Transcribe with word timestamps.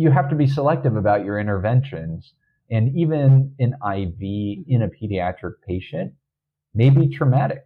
you 0.00 0.10
have 0.10 0.30
to 0.30 0.34
be 0.34 0.46
selective 0.46 0.96
about 0.96 1.26
your 1.26 1.38
interventions. 1.38 2.32
And 2.70 2.96
even 2.96 3.54
an 3.58 3.74
IV 3.74 4.16
mm-hmm. 4.16 4.62
in 4.66 4.80
a 4.80 4.88
pediatric 4.88 5.56
patient 5.68 6.14
may 6.72 6.88
be 6.88 7.10
traumatic. 7.10 7.64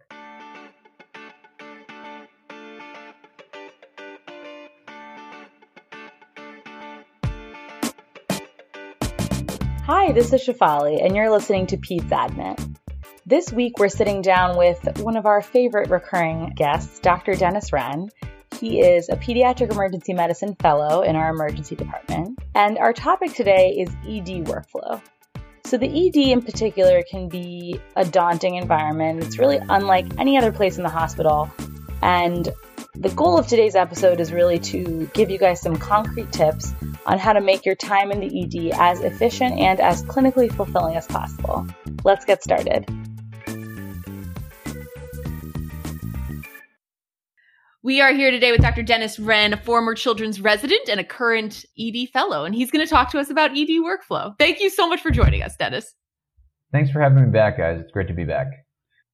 Hi, 9.85 10.11
this 10.11 10.33
is 10.33 10.45
Shafali, 10.45 11.05
and 11.05 11.15
you're 11.15 11.31
listening 11.31 11.67
to 11.67 11.77
Peds 11.77 12.11
Admit. 12.11 12.59
This 13.25 13.49
week, 13.53 13.79
we're 13.79 13.87
sitting 13.87 14.21
down 14.21 14.57
with 14.57 14.99
one 14.99 15.15
of 15.15 15.25
our 15.25 15.41
favorite 15.41 15.89
recurring 15.89 16.51
guests, 16.53 16.99
Dr. 16.99 17.35
Dennis 17.35 17.71
Wren. 17.71 18.09
He 18.59 18.79
is 18.79 19.09
a 19.09 19.15
pediatric 19.15 19.71
emergency 19.71 20.13
medicine 20.13 20.55
fellow 20.55 21.01
in 21.01 21.15
our 21.15 21.29
emergency 21.29 21.75
department. 21.75 22.39
And 22.53 22.77
our 22.77 22.93
topic 22.93 23.33
today 23.33 23.71
is 23.71 23.89
ED 24.07 24.45
workflow. 24.45 25.01
So, 25.65 25.77
the 25.77 25.87
ED 25.87 26.15
in 26.31 26.41
particular 26.41 27.01
can 27.09 27.27
be 27.27 27.81
a 27.95 28.05
daunting 28.05 28.55
environment. 28.55 29.23
It's 29.23 29.39
really 29.39 29.59
unlike 29.69 30.05
any 30.19 30.37
other 30.37 30.51
place 30.51 30.77
in 30.77 30.83
the 30.83 30.89
hospital. 30.89 31.51
And 32.01 32.47
the 32.93 33.09
goal 33.09 33.37
of 33.37 33.47
today's 33.47 33.75
episode 33.75 34.19
is 34.19 34.31
really 34.31 34.59
to 34.59 35.09
give 35.13 35.29
you 35.29 35.37
guys 35.37 35.61
some 35.61 35.75
concrete 35.75 36.31
tips 36.31 36.73
on 37.05 37.19
how 37.19 37.33
to 37.33 37.41
make 37.41 37.65
your 37.65 37.75
time 37.75 38.11
in 38.11 38.19
the 38.19 38.43
ED 38.43 38.79
as 38.79 39.01
efficient 39.01 39.59
and 39.59 39.81
as 39.81 40.03
clinically 40.03 40.51
fulfilling 40.51 40.95
as 40.95 41.05
possible. 41.07 41.67
Let's 42.03 42.25
get 42.25 42.43
started. 42.43 42.85
We 47.85 48.01
are 48.01 48.11
here 48.11 48.31
today 48.31 48.51
with 48.51 48.61
Dr. 48.61 48.81
Dennis 48.81 49.19
Wren, 49.19 49.53
a 49.53 49.57
former 49.57 49.93
children's 49.93 50.41
resident 50.41 50.89
and 50.89 50.99
a 50.99 51.03
current 51.03 51.65
ED 51.79 52.09
fellow, 52.09 52.43
and 52.43 52.55
he's 52.55 52.71
going 52.71 52.83
to 52.83 52.89
talk 52.89 53.11
to 53.11 53.19
us 53.19 53.29
about 53.29 53.51
ED 53.51 53.69
workflow. 53.83 54.33
Thank 54.39 54.59
you 54.59 54.71
so 54.71 54.89
much 54.89 55.01
for 55.01 55.11
joining 55.11 55.43
us, 55.43 55.55
Dennis. 55.55 55.93
Thanks 56.71 56.89
for 56.89 56.99
having 56.99 57.23
me 57.23 57.29
back, 57.29 57.59
guys. 57.59 57.79
It's 57.79 57.91
great 57.91 58.07
to 58.07 58.15
be 58.15 58.23
back. 58.23 58.47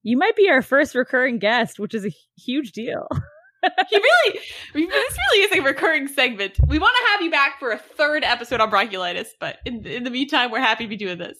You 0.02 0.16
might 0.16 0.36
be 0.36 0.48
our 0.48 0.62
first 0.62 0.94
recurring 0.94 1.38
guest, 1.38 1.78
which 1.78 1.94
is 1.94 2.06
a 2.06 2.14
huge 2.38 2.72
deal. 2.72 3.06
he 3.90 3.98
really, 3.98 4.38
this 4.72 5.18
really 5.18 5.44
is 5.44 5.52
a 5.52 5.60
recurring 5.60 6.08
segment. 6.08 6.58
We 6.66 6.78
want 6.78 6.96
to 6.96 7.10
have 7.12 7.20
you 7.20 7.30
back 7.30 7.60
for 7.60 7.72
a 7.72 7.78
third 7.78 8.24
episode 8.24 8.62
on 8.62 8.70
bronchiolitis, 8.70 9.26
but 9.38 9.58
in, 9.66 9.86
in 9.86 10.04
the 10.04 10.10
meantime, 10.10 10.50
we're 10.50 10.60
happy 10.60 10.84
to 10.84 10.88
be 10.88 10.96
doing 10.96 11.18
this. 11.18 11.36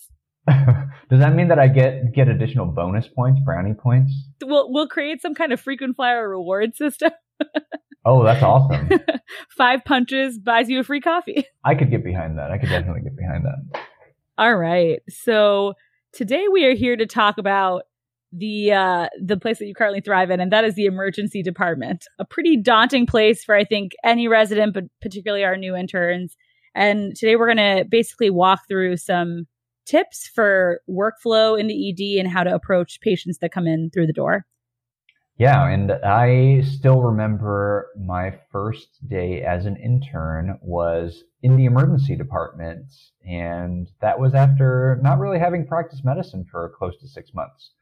Does 1.12 1.20
that 1.20 1.34
mean 1.34 1.48
that 1.48 1.58
I 1.58 1.68
get 1.68 2.14
get 2.14 2.28
additional 2.28 2.64
bonus 2.64 3.06
points, 3.06 3.38
brownie 3.44 3.74
points? 3.74 4.14
We'll 4.42 4.72
we'll 4.72 4.88
create 4.88 5.20
some 5.20 5.34
kind 5.34 5.52
of 5.52 5.60
frequent 5.60 5.94
flyer 5.94 6.26
reward 6.26 6.74
system. 6.74 7.10
oh, 8.06 8.24
that's 8.24 8.42
awesome! 8.42 8.88
Five 9.50 9.84
punches 9.84 10.38
buys 10.38 10.70
you 10.70 10.80
a 10.80 10.82
free 10.82 11.02
coffee. 11.02 11.44
I 11.66 11.74
could 11.74 11.90
get 11.90 12.02
behind 12.02 12.38
that. 12.38 12.50
I 12.50 12.56
could 12.56 12.70
definitely 12.70 13.02
get 13.02 13.14
behind 13.14 13.44
that. 13.44 13.82
All 14.38 14.56
right. 14.56 15.00
So 15.10 15.74
today 16.14 16.46
we 16.50 16.64
are 16.64 16.74
here 16.74 16.96
to 16.96 17.04
talk 17.04 17.36
about 17.36 17.82
the 18.32 18.72
uh 18.72 19.08
the 19.22 19.36
place 19.36 19.58
that 19.58 19.66
you 19.66 19.74
currently 19.74 20.00
thrive 20.00 20.30
in 20.30 20.40
and 20.40 20.50
that 20.50 20.64
is 20.64 20.76
the 20.76 20.86
emergency 20.86 21.42
department 21.42 22.06
a 22.18 22.24
pretty 22.24 22.56
daunting 22.56 23.04
place 23.04 23.44
for 23.44 23.54
i 23.54 23.62
think 23.62 23.92
any 24.04 24.26
resident 24.26 24.72
but 24.72 24.84
particularly 25.02 25.44
our 25.44 25.58
new 25.58 25.76
interns 25.76 26.34
and 26.74 27.14
today 27.14 27.36
we're 27.36 27.54
going 27.54 27.58
to 27.58 27.84
basically 27.90 28.30
walk 28.30 28.60
through 28.66 28.96
some 28.96 29.46
tips 29.86 30.30
for 30.34 30.80
workflow 30.88 31.58
in 31.58 31.66
the 31.66 31.90
ed 31.90 32.20
and 32.20 32.32
how 32.32 32.42
to 32.42 32.54
approach 32.54 33.00
patients 33.00 33.38
that 33.38 33.52
come 33.52 33.66
in 33.66 33.90
through 33.90 34.06
the 34.06 34.12
door 34.12 34.44
yeah 35.38 35.66
and 35.66 35.92
i 36.04 36.60
still 36.62 37.02
remember 37.02 37.88
my 37.98 38.32
first 38.50 39.06
day 39.08 39.42
as 39.42 39.66
an 39.66 39.76
intern 39.76 40.58
was 40.62 41.24
in 41.42 41.56
the 41.56 41.64
emergency 41.64 42.16
department 42.16 42.84
and 43.26 43.88
that 44.00 44.18
was 44.18 44.34
after 44.34 44.98
not 45.02 45.18
really 45.18 45.38
having 45.38 45.66
practiced 45.66 46.04
medicine 46.04 46.44
for 46.50 46.72
close 46.78 46.98
to 47.00 47.08
six 47.08 47.32
months 47.34 47.72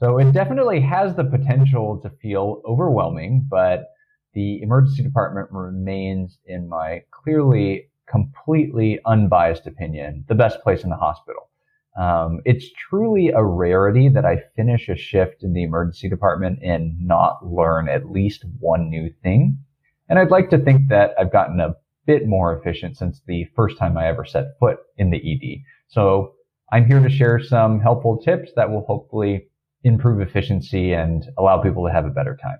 so 0.00 0.18
it 0.18 0.32
definitely 0.32 0.80
has 0.80 1.16
the 1.16 1.24
potential 1.24 1.98
to 2.02 2.10
feel 2.22 2.62
overwhelming, 2.64 3.46
but 3.48 3.88
the 4.32 4.62
emergency 4.62 5.02
department 5.02 5.48
remains, 5.50 6.38
in 6.46 6.68
my 6.68 7.02
clearly 7.10 7.90
completely 8.06 9.00
unbiased 9.06 9.66
opinion, 9.66 10.24
the 10.28 10.36
best 10.36 10.62
place 10.62 10.84
in 10.84 10.90
the 10.90 10.96
hospital. 10.96 11.50
Um, 11.98 12.40
it's 12.44 12.70
truly 12.72 13.30
a 13.30 13.42
rarity 13.42 14.08
that 14.08 14.24
I 14.24 14.44
finish 14.54 14.88
a 14.88 14.96
shift 14.96 15.42
in 15.42 15.52
the 15.52 15.64
emergency 15.64 16.08
department 16.08 16.60
and 16.62 16.94
not 17.00 17.44
learn 17.44 17.88
at 17.88 18.10
least 18.10 18.44
one 18.60 18.88
new 18.88 19.10
thing. 19.22 19.58
And 20.08 20.18
I'd 20.18 20.30
like 20.30 20.48
to 20.50 20.58
think 20.58 20.88
that 20.88 21.14
I've 21.18 21.32
gotten 21.32 21.58
a 21.58 21.74
bit 22.06 22.26
more 22.26 22.56
efficient 22.56 22.96
since 22.96 23.20
the 23.26 23.46
first 23.56 23.76
time 23.78 23.98
I 23.98 24.06
ever 24.06 24.24
set 24.24 24.58
foot 24.60 24.78
in 24.96 25.10
the 25.10 25.18
ED. 25.18 25.62
So 25.88 26.34
I'm 26.70 26.86
here 26.86 27.00
to 27.00 27.10
share 27.10 27.40
some 27.40 27.80
helpful 27.80 28.16
tips 28.16 28.52
that 28.54 28.70
will 28.70 28.84
hopefully 28.86 29.48
improve 29.82 30.20
efficiency 30.20 30.92
and 30.92 31.24
allow 31.36 31.60
people 31.60 31.84
to 31.84 31.92
have 31.92 32.06
a 32.06 32.10
better 32.10 32.38
time. 32.40 32.58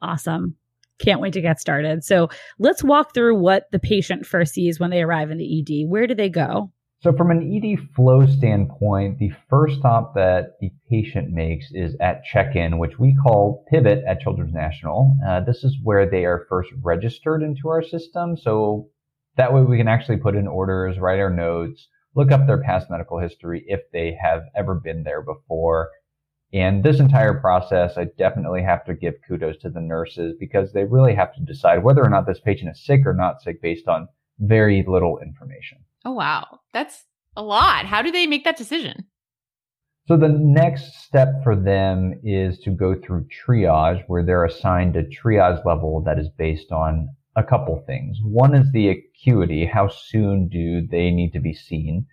Awesome. 0.00 0.56
Can't 0.98 1.20
wait 1.20 1.34
to 1.34 1.40
get 1.42 1.60
started. 1.60 2.04
So 2.04 2.28
let's 2.58 2.82
walk 2.82 3.12
through 3.12 3.38
what 3.38 3.64
the 3.70 3.78
patient 3.78 4.24
first 4.24 4.54
sees 4.54 4.80
when 4.80 4.90
they 4.90 5.02
arrive 5.02 5.30
in 5.30 5.38
the 5.38 5.60
ED. 5.60 5.90
Where 5.90 6.06
do 6.06 6.14
they 6.14 6.28
go? 6.30 6.72
So, 7.02 7.12
from 7.12 7.32
an 7.32 7.42
ED 7.42 7.80
flow 7.96 8.26
standpoint, 8.26 9.18
the 9.18 9.32
first 9.50 9.80
stop 9.80 10.14
that 10.14 10.52
the 10.60 10.70
patient 10.88 11.32
makes 11.32 11.72
is 11.72 11.96
at 11.98 12.22
check 12.22 12.54
in, 12.54 12.78
which 12.78 12.96
we 12.96 13.12
call 13.12 13.64
pivot 13.68 14.04
at 14.06 14.20
Children's 14.20 14.54
National. 14.54 15.16
Uh, 15.26 15.40
this 15.40 15.64
is 15.64 15.76
where 15.82 16.08
they 16.08 16.24
are 16.24 16.46
first 16.48 16.70
registered 16.80 17.42
into 17.42 17.68
our 17.68 17.82
system. 17.82 18.36
So 18.36 18.88
that 19.36 19.52
way 19.52 19.62
we 19.62 19.78
can 19.78 19.88
actually 19.88 20.18
put 20.18 20.36
in 20.36 20.46
orders, 20.46 21.00
write 21.00 21.18
our 21.18 21.28
notes, 21.28 21.88
look 22.14 22.30
up 22.30 22.46
their 22.46 22.62
past 22.62 22.88
medical 22.88 23.18
history 23.18 23.64
if 23.66 23.80
they 23.92 24.16
have 24.22 24.44
ever 24.54 24.76
been 24.76 25.02
there 25.02 25.22
before, 25.22 25.90
and 26.52 26.84
this 26.84 27.00
entire 27.00 27.34
process, 27.34 27.98
I 27.98 28.04
definitely 28.16 28.62
have 28.62 28.84
to 28.84 28.94
give 28.94 29.14
kudos 29.26 29.56
to 29.62 29.70
the 29.70 29.80
nurses 29.80 30.36
because 30.38 30.72
they 30.72 30.84
really 30.84 31.14
have 31.14 31.34
to 31.34 31.40
decide 31.40 31.82
whether 31.82 32.04
or 32.04 32.10
not 32.10 32.26
this 32.26 32.38
patient 32.38 32.70
is 32.70 32.84
sick 32.84 33.00
or 33.06 33.14
not 33.14 33.42
sick 33.42 33.60
based 33.60 33.88
on 33.88 34.06
very 34.38 34.84
little 34.86 35.18
information. 35.18 35.78
Oh, 36.04 36.12
wow. 36.12 36.60
That's 36.72 37.04
a 37.36 37.42
lot. 37.42 37.86
How 37.86 38.02
do 38.02 38.10
they 38.10 38.26
make 38.26 38.44
that 38.44 38.56
decision? 38.56 39.06
So 40.08 40.16
the 40.16 40.28
next 40.28 41.04
step 41.04 41.28
for 41.44 41.54
them 41.54 42.20
is 42.24 42.58
to 42.60 42.70
go 42.70 42.94
through 42.94 43.28
triage 43.28 44.02
where 44.08 44.24
they're 44.24 44.44
assigned 44.44 44.96
a 44.96 45.04
triage 45.04 45.64
level 45.64 46.02
that 46.04 46.18
is 46.18 46.28
based 46.36 46.72
on 46.72 47.08
a 47.36 47.44
couple 47.44 47.82
things. 47.86 48.18
One 48.22 48.54
is 48.54 48.70
the 48.72 48.88
acuity. 48.88 49.64
How 49.64 49.88
soon 49.88 50.48
do 50.48 50.86
they 50.86 51.10
need 51.10 51.32
to 51.34 51.40
be 51.40 51.54
seen? 51.54 52.06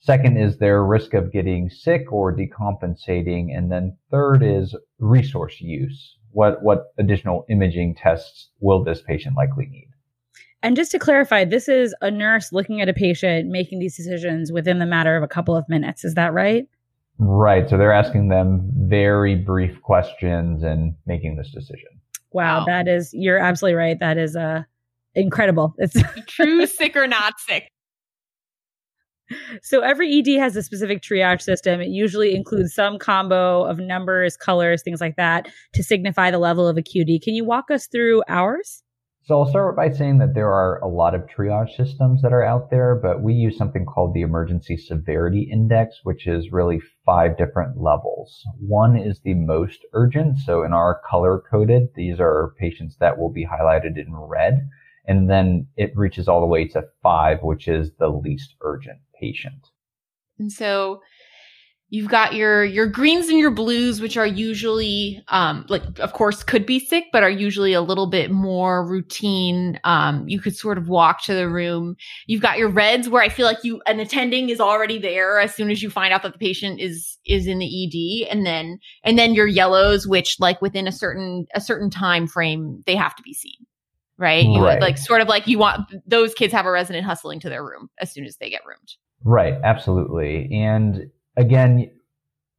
Second 0.00 0.36
is 0.36 0.58
their 0.58 0.84
risk 0.84 1.14
of 1.14 1.32
getting 1.32 1.70
sick 1.70 2.12
or 2.12 2.36
decompensating. 2.36 3.56
And 3.56 3.70
then 3.70 3.96
third 4.10 4.42
is 4.42 4.76
resource 4.98 5.60
use. 5.60 6.16
What, 6.32 6.62
what 6.62 6.86
additional 6.98 7.46
imaging 7.48 7.94
tests 7.94 8.50
will 8.60 8.84
this 8.84 9.02
patient 9.02 9.36
likely 9.36 9.66
need? 9.66 9.88
And 10.62 10.74
just 10.76 10.90
to 10.92 10.98
clarify, 10.98 11.44
this 11.44 11.68
is 11.68 11.94
a 12.00 12.10
nurse 12.10 12.52
looking 12.52 12.80
at 12.80 12.88
a 12.88 12.92
patient 12.92 13.48
making 13.48 13.78
these 13.78 13.96
decisions 13.96 14.50
within 14.50 14.78
the 14.78 14.86
matter 14.86 15.16
of 15.16 15.22
a 15.22 15.28
couple 15.28 15.56
of 15.56 15.68
minutes. 15.68 16.04
Is 16.04 16.14
that 16.14 16.32
right? 16.32 16.66
Right. 17.18 17.68
So 17.68 17.78
they're 17.78 17.92
asking 17.92 18.28
them 18.28 18.70
very 18.74 19.34
brief 19.34 19.80
questions 19.82 20.62
and 20.62 20.94
making 21.06 21.36
this 21.36 21.50
decision. 21.50 21.88
Wow, 22.32 22.60
wow. 22.60 22.64
that 22.66 22.88
is 22.88 23.10
you're 23.14 23.38
absolutely 23.38 23.76
right. 23.76 23.98
That 23.98 24.18
is 24.18 24.36
uh 24.36 24.62
incredible. 25.14 25.74
It's 25.78 25.96
true 26.26 26.66
sick 26.66 26.96
or 26.96 27.06
not 27.06 27.38
sick 27.38 27.70
so 29.62 29.80
every 29.80 30.18
ED 30.18 30.38
has 30.38 30.56
a 30.56 30.62
specific 30.62 31.02
triage 31.02 31.42
system. 31.42 31.80
It 31.80 31.88
usually 31.88 32.34
includes 32.34 32.74
some 32.74 32.98
combo 32.98 33.64
of 33.64 33.78
numbers, 33.78 34.36
colors, 34.36 34.82
things 34.82 35.00
like 35.00 35.16
that 35.16 35.48
to 35.74 35.82
signify 35.82 36.30
the 36.30 36.38
level 36.38 36.68
of 36.68 36.76
acuity. 36.76 37.18
Can 37.18 37.34
you 37.34 37.44
walk 37.44 37.70
us 37.70 37.86
through 37.86 38.22
ours? 38.28 38.82
So 39.26 39.40
I'll 39.40 39.50
start 39.50 39.74
by 39.74 39.90
saying 39.90 40.18
that 40.18 40.34
there 40.34 40.52
are 40.52 40.78
a 40.78 40.86
lot 40.86 41.12
of 41.12 41.26
triage 41.26 41.74
systems 41.76 42.22
that 42.22 42.32
are 42.32 42.44
out 42.44 42.70
there, 42.70 42.94
but 42.94 43.22
we 43.22 43.34
use 43.34 43.58
something 43.58 43.84
called 43.84 44.14
the 44.14 44.20
emergency 44.20 44.76
severity 44.76 45.48
index, 45.52 45.98
which 46.04 46.28
is 46.28 46.52
really 46.52 46.80
five 47.04 47.36
different 47.36 47.76
levels. 47.76 48.44
One 48.60 48.96
is 48.96 49.18
the 49.18 49.34
most 49.34 49.84
urgent. 49.94 50.38
So 50.38 50.62
in 50.62 50.72
our 50.72 51.00
color 51.10 51.42
coded, 51.50 51.88
these 51.96 52.20
are 52.20 52.54
patients 52.60 52.98
that 53.00 53.18
will 53.18 53.32
be 53.32 53.44
highlighted 53.44 53.98
in 53.98 54.14
red. 54.14 54.68
And 55.08 55.28
then 55.28 55.66
it 55.76 55.96
reaches 55.96 56.28
all 56.28 56.40
the 56.40 56.46
way 56.46 56.68
to 56.68 56.84
five, 57.02 57.42
which 57.42 57.66
is 57.66 57.90
the 57.98 58.08
least 58.08 58.54
urgent 58.60 59.00
patient. 59.20 59.70
And 60.38 60.52
so 60.52 61.00
you've 61.88 62.08
got 62.08 62.34
your 62.34 62.64
your 62.64 62.86
greens 62.86 63.28
and 63.28 63.38
your 63.38 63.50
blues 63.50 64.00
which 64.00 64.16
are 64.16 64.26
usually 64.26 65.22
um 65.28 65.64
like 65.68 65.82
of 66.00 66.12
course 66.12 66.42
could 66.42 66.66
be 66.66 66.80
sick 66.80 67.04
but 67.12 67.22
are 67.22 67.30
usually 67.30 67.72
a 67.72 67.80
little 67.80 68.08
bit 68.08 68.30
more 68.30 68.86
routine 68.86 69.78
um 69.84 70.28
you 70.28 70.40
could 70.40 70.56
sort 70.56 70.78
of 70.78 70.88
walk 70.88 71.22
to 71.22 71.34
the 71.34 71.48
room 71.48 71.96
you've 72.26 72.42
got 72.42 72.58
your 72.58 72.68
reds 72.68 73.08
where 73.08 73.22
i 73.22 73.28
feel 73.28 73.46
like 73.46 73.62
you 73.62 73.80
an 73.86 74.00
attending 74.00 74.48
is 74.48 74.60
already 74.60 74.98
there 74.98 75.38
as 75.38 75.54
soon 75.54 75.70
as 75.70 75.82
you 75.82 75.90
find 75.90 76.12
out 76.12 76.22
that 76.22 76.32
the 76.32 76.38
patient 76.38 76.80
is 76.80 77.18
is 77.24 77.46
in 77.46 77.58
the 77.58 78.26
ed 78.26 78.30
and 78.30 78.44
then 78.44 78.78
and 79.04 79.18
then 79.18 79.34
your 79.34 79.46
yellows 79.46 80.06
which 80.06 80.36
like 80.40 80.60
within 80.60 80.88
a 80.88 80.92
certain 80.92 81.46
a 81.54 81.60
certain 81.60 81.90
time 81.90 82.26
frame 82.26 82.82
they 82.86 82.96
have 82.96 83.14
to 83.14 83.22
be 83.22 83.34
seen 83.34 83.66
right? 84.18 84.46
You 84.46 84.62
Right. 84.62 84.80
like 84.80 84.96
sort 84.96 85.20
of 85.20 85.28
like 85.28 85.46
you 85.46 85.58
want 85.58 85.92
those 86.06 86.32
kids 86.32 86.50
have 86.52 86.64
a 86.64 86.70
resident 86.70 87.04
hustling 87.04 87.38
to 87.40 87.50
their 87.50 87.62
room 87.62 87.90
as 87.98 88.10
soon 88.10 88.24
as 88.24 88.38
they 88.38 88.48
get 88.48 88.64
roomed. 88.64 88.94
Right, 89.24 89.54
absolutely. 89.62 90.48
And 90.52 91.10
again, 91.36 91.90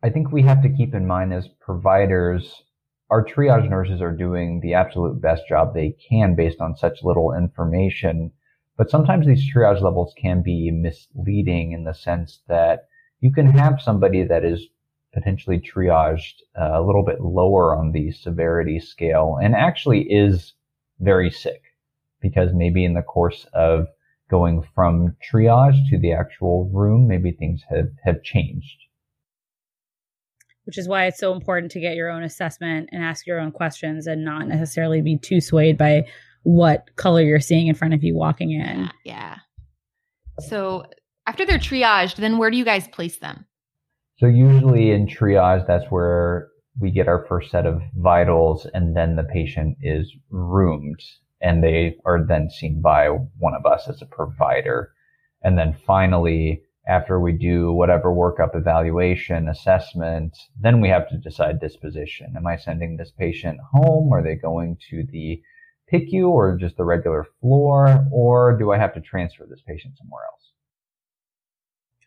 I 0.04 0.10
think 0.10 0.32
we 0.32 0.44
have 0.44 0.62
to 0.64 0.70
keep 0.70 0.94
in 0.94 1.08
mind 1.08 1.34
as 1.34 1.48
providers, 1.60 2.64
our 3.10 3.26
triage 3.26 3.70
nurses 3.70 4.02
are 4.02 4.12
doing 4.12 4.60
the 4.60 4.74
absolute 4.74 5.22
best 5.22 5.44
job 5.48 5.74
they 5.74 5.96
can 6.10 6.36
based 6.36 6.62
on 6.62 6.76
such 6.76 7.04
little 7.04 7.34
information. 7.34 8.32
But 8.78 8.90
sometimes 8.90 9.26
these 9.26 9.52
triage 9.52 9.82
levels 9.82 10.14
can 10.18 10.44
be 10.44 10.70
misleading 10.72 11.72
in 11.72 11.84
the 11.84 11.94
sense 11.94 12.42
that 12.48 12.88
you 13.22 13.32
can 13.32 13.48
have 13.48 13.82
somebody 13.82 14.24
that 14.24 14.46
is 14.46 14.68
potentially 15.14 15.60
triaged 15.60 16.36
uh, 16.60 16.80
a 16.80 16.84
little 16.84 17.04
bit 17.04 17.22
lower 17.22 17.76
on 17.76 17.92
the 17.92 18.12
severity 18.12 18.80
scale 18.80 19.40
and 19.42 19.56
actually 19.56 20.02
is 20.02 20.54
very 21.00 21.32
sick 21.32 21.64
because 22.22 22.52
maybe 22.54 22.86
in 22.86 22.94
the 22.94 23.02
course 23.02 23.48
of 23.54 23.88
going 24.30 24.64
from 24.76 25.16
triage 25.32 25.78
to 25.90 25.98
the 26.00 26.12
actual 26.12 26.70
room, 26.74 27.08
maybe 27.08 27.32
things 27.32 27.62
have, 27.70 27.90
have 28.04 28.24
changed. 28.24 28.78
which 30.66 30.78
is 30.78 30.88
why 30.88 31.06
it's 31.06 31.20
so 31.20 31.34
important 31.34 31.72
to 31.72 31.80
get 31.80 31.96
your 31.96 32.10
own 32.10 32.24
assessment 32.24 32.90
and 32.92 33.04
ask 33.04 33.26
your 33.26 33.40
own 33.40 33.52
questions 33.52 34.06
and 34.06 34.26
not 34.26 34.48
necessarily 34.48 35.02
be 35.02 35.18
too 35.18 35.40
swayed 35.40 35.78
by 35.78 36.06
what 36.44 36.96
color 36.98 37.22
you're 37.22 37.40
seeing 37.40 37.68
in 37.68 37.76
front 37.76 37.94
of 37.94 38.04
you 38.04 38.16
walking 38.16 38.52
in. 38.52 38.80
Yeah, 38.80 38.90
yeah. 39.06 39.38
So 40.48 40.86
after 41.26 41.46
they're 41.46 41.58
triaged, 41.58 42.18
then 42.18 42.38
where 42.38 42.52
do 42.52 42.58
you 42.58 42.66
guys 42.66 42.88
place 42.88 43.20
them? 43.20 43.46
So 44.18 44.28
usually 44.28 44.92
in 44.92 45.08
triage, 45.08 45.66
that's 45.68 45.86
where 45.90 46.50
we 46.80 46.92
get 46.92 47.08
our 47.08 47.26
first 47.28 47.50
set 47.50 47.66
of 47.66 47.82
vitals 47.96 48.68
and 48.74 48.96
then 48.96 49.16
the 49.16 49.24
patient 49.24 49.78
is 49.82 50.14
roomed 50.30 51.02
and 51.42 51.64
they 51.64 51.98
are 52.06 52.24
then 52.24 52.50
seen 52.50 52.82
by 52.82 53.08
one 53.08 53.54
of 53.54 53.66
us 53.66 53.88
as 53.88 54.02
a 54.02 54.06
provider. 54.06 54.92
And 55.44 55.58
then 55.58 55.74
finally, 55.86 56.64
after 56.88 57.20
we 57.20 57.34
do 57.34 57.72
whatever 57.74 58.10
workup, 58.10 58.56
evaluation, 58.56 59.50
assessment, 59.50 60.38
then 60.60 60.80
we 60.82 60.90
have 60.90 61.10
to 61.10 61.18
decide 61.18 61.60
disposition. 61.60 62.34
Am 62.36 62.48
I 62.48 62.56
sending 62.56 62.96
this 62.96 63.12
patient 63.12 63.60
home? 63.74 64.12
Are 64.14 64.24
they 64.24 64.36
going 64.36 64.78
to 64.90 65.04
the 65.12 65.42
PICU 65.92 66.30
or 66.30 66.58
just 66.58 66.78
the 66.78 66.86
regular 66.86 67.26
floor? 67.42 68.06
Or 68.12 68.58
do 68.58 68.72
I 68.72 68.78
have 68.78 68.94
to 68.94 69.02
transfer 69.02 69.46
this 69.50 69.62
patient 69.68 69.98
somewhere 69.98 70.24
else? 70.32 70.52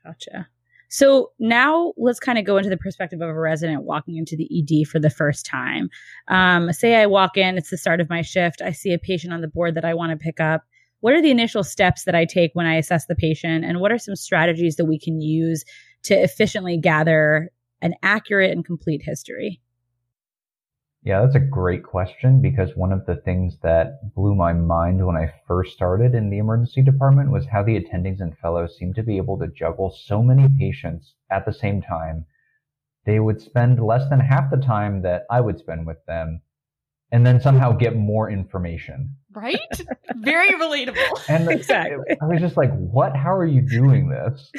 Gotcha. 0.05 0.49
So 0.91 1.31
now 1.39 1.93
let's 1.97 2.19
kind 2.19 2.37
of 2.37 2.45
go 2.45 2.57
into 2.57 2.69
the 2.69 2.77
perspective 2.77 3.21
of 3.21 3.29
a 3.29 3.35
resident 3.35 3.85
walking 3.85 4.17
into 4.17 4.37
the 4.37 4.49
ED 4.53 4.89
for 4.89 4.99
the 4.99 5.09
first 5.09 5.47
time. 5.47 5.89
Um, 6.29 6.73
say 6.73 6.97
I 6.97 7.07
walk 7.07 7.37
in, 7.37 7.57
it's 7.57 7.71
the 7.71 7.79
start 7.79 8.01
of 8.01 8.11
my 8.11 8.23
shift. 8.23 8.61
I 8.61 8.73
see 8.73 8.93
a 8.93 8.99
patient 8.99 9.33
on 9.33 9.41
the 9.41 9.49
board 9.49 9.77
that 9.77 9.85
I 9.85 9.95
want 9.95 10.11
to 10.11 10.23
pick 10.23 10.41
up. 10.41 10.65
What 10.99 11.15
are 11.15 11.23
the 11.23 11.31
initial 11.31 11.63
steps 11.63 12.05
that 12.05 12.17
I 12.17 12.25
take 12.25 12.51
when 12.55 12.67
I 12.67 12.75
assess 12.75 13.07
the 13.07 13.15
patient? 13.15 13.65
And 13.65 13.81
what 13.81 13.93
are 13.93 13.99
some 13.99 14.17
strategies 14.17 14.77
that 14.77 14.85
we 14.85 14.99
can 14.99 15.21
use 15.21 15.65
to 16.03 16.15
efficiently 16.15 16.77
gather 16.77 17.51
an 17.81 17.95
accurate 18.03 18.51
and 18.51 18.65
complete 18.65 19.01
history? 19.03 19.61
Yeah, 21.03 21.23
that's 21.23 21.35
a 21.35 21.41
great 21.41 21.83
question 21.83 22.43
because 22.43 22.77
one 22.77 22.93
of 22.93 23.07
the 23.07 23.17
things 23.17 23.57
that 23.63 24.15
blew 24.15 24.35
my 24.35 24.53
mind 24.53 25.05
when 25.05 25.17
I 25.17 25.33
first 25.47 25.73
started 25.73 26.15
in 26.15 26.29
the 26.29 26.39
emergency 26.39 26.83
department 26.83 27.31
was 27.31 27.47
how 27.47 27.63
the 27.63 27.81
attendings 27.81 28.21
and 28.21 28.37
fellows 28.37 28.77
seemed 28.77 28.97
to 28.97 29.03
be 29.03 29.17
able 29.17 29.39
to 29.39 29.49
juggle 29.49 29.97
so 30.05 30.23
many 30.23 30.47
patients 30.59 31.15
at 31.31 31.47
the 31.47 31.55
same 31.55 31.81
time. 31.81 32.27
They 33.07 33.19
would 33.19 33.41
spend 33.41 33.81
less 33.81 34.11
than 34.11 34.21
half 34.21 34.51
the 34.51 34.59
time 34.59 35.01
that 35.03 35.23
I 35.31 35.41
would 35.41 35.59
spend 35.59 35.87
with 35.87 36.05
them 36.07 36.43
and 37.13 37.27
then 37.27 37.41
somehow 37.41 37.73
get 37.73 37.97
more 37.97 38.31
information. 38.31 39.17
Right? 39.33 39.59
Very 40.17 40.51
relatable. 40.51 40.97
And 41.29 41.49
Exactly. 41.49 42.17
I 42.21 42.27
was 42.27 42.41
just 42.41 42.57
like, 42.57 42.73
what? 42.77 43.17
How 43.17 43.33
are 43.35 43.47
you 43.47 43.63
doing 43.63 44.11
this? 44.11 44.53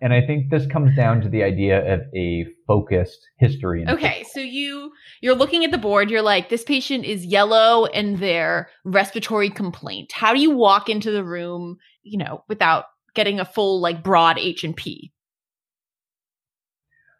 and 0.00 0.12
I 0.12 0.24
think 0.24 0.50
this 0.50 0.66
comes 0.66 0.94
down 0.94 1.20
to 1.22 1.28
the 1.28 1.42
idea 1.42 1.94
of 1.94 2.02
a 2.14 2.46
focused 2.66 3.26
history. 3.38 3.84
Okay, 3.88 4.24
so 4.32 4.40
you 4.40 4.92
you're 5.20 5.34
looking 5.34 5.64
at 5.64 5.70
the 5.70 5.78
board, 5.78 6.10
you're 6.10 6.22
like, 6.22 6.48
this 6.48 6.64
patient 6.64 7.04
is 7.04 7.24
yellow 7.24 7.86
and 7.86 8.18
their 8.18 8.68
respiratory 8.84 9.50
complaint. 9.50 10.12
How 10.12 10.34
do 10.34 10.40
you 10.40 10.50
walk 10.50 10.88
into 10.88 11.10
the 11.10 11.24
room, 11.24 11.78
you 12.02 12.18
know, 12.18 12.44
without 12.48 12.84
getting 13.14 13.40
a 13.40 13.44
full 13.44 13.80
like 13.80 14.02
broad 14.02 14.38
H 14.38 14.64
and 14.64 14.76
P? 14.76 15.12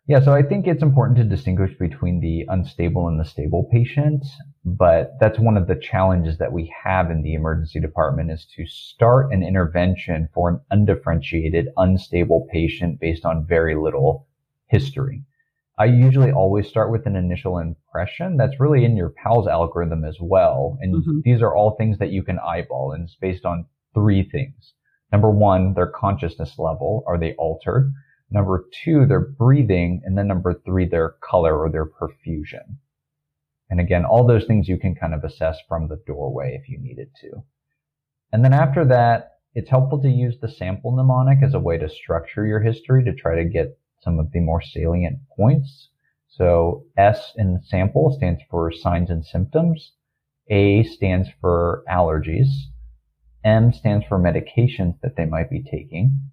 Yeah, 0.09 0.21
so 0.21 0.33
I 0.33 0.43
think 0.43 0.69
it's 0.69 0.85
important 0.85 1.19
to 1.19 1.25
distinguish 1.25 1.77
between 1.81 2.21
the 2.21 2.45
unstable 2.49 3.09
and 3.09 3.19
the 3.19 3.25
stable 3.25 3.69
patient, 3.73 4.25
but 4.65 5.15
that's 5.19 5.41
one 5.41 5.57
of 5.57 5.67
the 5.67 5.75
challenges 5.75 6.39
that 6.39 6.53
we 6.53 6.73
have 6.85 7.11
in 7.11 7.23
the 7.23 7.35
emergency 7.35 7.81
department 7.81 8.31
is 8.31 8.47
to 8.55 8.67
start 8.67 9.33
an 9.33 9.43
intervention 9.43 10.29
for 10.33 10.49
an 10.49 10.61
undifferentiated, 10.71 11.71
unstable 11.77 12.47
patient 12.53 13.01
based 13.01 13.25
on 13.25 13.47
very 13.47 13.75
little 13.75 14.29
history. 14.67 15.25
I 15.78 15.84
usually 15.84 16.32
always 16.32 16.69
start 16.69 16.90
with 16.90 17.06
an 17.06 17.17
initial 17.17 17.58
impression 17.58 18.38
that's 18.38 18.58
really 18.58 18.84
in 18.84 18.96
your 18.96 19.11
PALS 19.11 19.46
algorithm 19.46 20.05
as 20.05 20.17
well. 20.20 20.78
And 20.81 20.94
Mhm. 20.94 21.23
these 21.23 21.43
are 21.43 21.55
all 21.55 21.73
things 21.73 21.99
that 21.99 22.11
you 22.11 22.23
can 22.23 22.38
eyeball 22.38 22.93
and 22.93 23.05
it's 23.05 23.17
based 23.17 23.44
on 23.44 23.67
three 23.93 24.23
things. 24.23 24.75
Number 25.12 25.31
one, 25.31 25.75
their 25.75 25.87
consciousness 25.87 26.58
level. 26.58 27.05
Are 27.06 27.19
they 27.19 27.34
altered? 27.34 27.93
Number 28.31 28.64
two, 28.73 29.05
their 29.06 29.20
breathing. 29.20 30.00
And 30.05 30.17
then 30.17 30.26
number 30.26 30.55
three, 30.55 30.87
their 30.87 31.11
color 31.20 31.58
or 31.58 31.70
their 31.70 31.87
perfusion. 31.87 32.78
And 33.69 33.78
again, 33.78 34.05
all 34.05 34.26
those 34.26 34.46
things 34.46 34.69
you 34.69 34.78
can 34.78 34.94
kind 34.94 35.12
of 35.12 35.25
assess 35.25 35.61
from 35.69 35.88
the 35.88 36.00
doorway 36.06 36.55
if 36.55 36.69
you 36.69 36.78
needed 36.78 37.11
to. 37.20 37.43
And 38.32 38.44
then 38.44 38.52
after 38.55 38.84
that, 38.87 39.32
it's 39.55 39.70
helpful 39.70 40.00
to 40.02 40.08
use 40.08 40.38
the 40.38 40.49
sample 40.49 40.93
mnemonic 40.93 41.43
as 41.43 41.55
a 41.55 41.61
way 41.61 41.78
to 41.78 41.88
structure 41.88 42.46
your 42.46 42.61
history 42.61 43.05
to 43.05 43.14
try 43.14 43.37
to 43.37 43.44
get 43.44 43.78
some 44.01 44.19
of 44.19 44.33
the 44.33 44.41
more 44.41 44.63
salient 44.63 45.19
points. 45.37 45.91
So 46.29 46.85
S 46.97 47.33
in 47.37 47.61
sample 47.65 48.15
stands 48.17 48.43
for 48.51 48.71
signs 48.71 49.11
and 49.11 49.25
symptoms. 49.25 49.93
A 50.49 50.83
stands 50.85 51.29
for 51.41 51.83
allergies. 51.91 52.49
M 53.45 53.73
stands 53.73 54.05
for 54.07 54.19
medications 54.19 55.01
that 55.03 55.17
they 55.17 55.25
might 55.25 55.51
be 55.51 55.63
taking. 55.63 56.31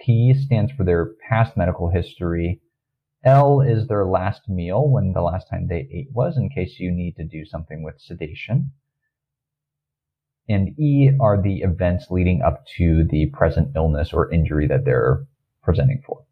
P 0.00 0.34
stands 0.34 0.72
for 0.72 0.84
their 0.84 1.14
past 1.28 1.56
medical 1.56 1.90
history. 1.90 2.60
L 3.24 3.60
is 3.60 3.88
their 3.88 4.06
last 4.06 4.48
meal, 4.48 4.88
when 4.88 5.12
the 5.12 5.22
last 5.22 5.48
time 5.48 5.66
they 5.66 5.88
ate 5.92 6.12
was, 6.12 6.36
in 6.36 6.48
case 6.50 6.78
you 6.78 6.92
need 6.92 7.16
to 7.16 7.24
do 7.24 7.44
something 7.44 7.82
with 7.82 8.00
sedation. 8.00 8.70
And 10.48 10.78
E 10.78 11.10
are 11.20 11.40
the 11.40 11.58
events 11.62 12.06
leading 12.10 12.42
up 12.42 12.64
to 12.76 13.04
the 13.04 13.26
present 13.26 13.72
illness 13.74 14.12
or 14.12 14.32
injury 14.32 14.66
that 14.68 14.84
they're 14.84 15.26
presenting 15.62 16.02
for. 16.06 16.24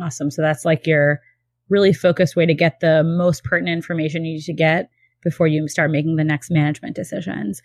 Awesome. 0.00 0.30
So 0.30 0.42
that's 0.42 0.64
like 0.64 0.86
your 0.86 1.20
really 1.68 1.92
focused 1.92 2.36
way 2.36 2.46
to 2.46 2.54
get 2.54 2.80
the 2.80 3.02
most 3.02 3.44
pertinent 3.44 3.76
information 3.76 4.24
you 4.24 4.34
need 4.34 4.44
to 4.44 4.52
get 4.52 4.90
before 5.22 5.46
you 5.46 5.66
start 5.68 5.90
making 5.90 6.16
the 6.16 6.24
next 6.24 6.50
management 6.50 6.94
decisions. 6.94 7.62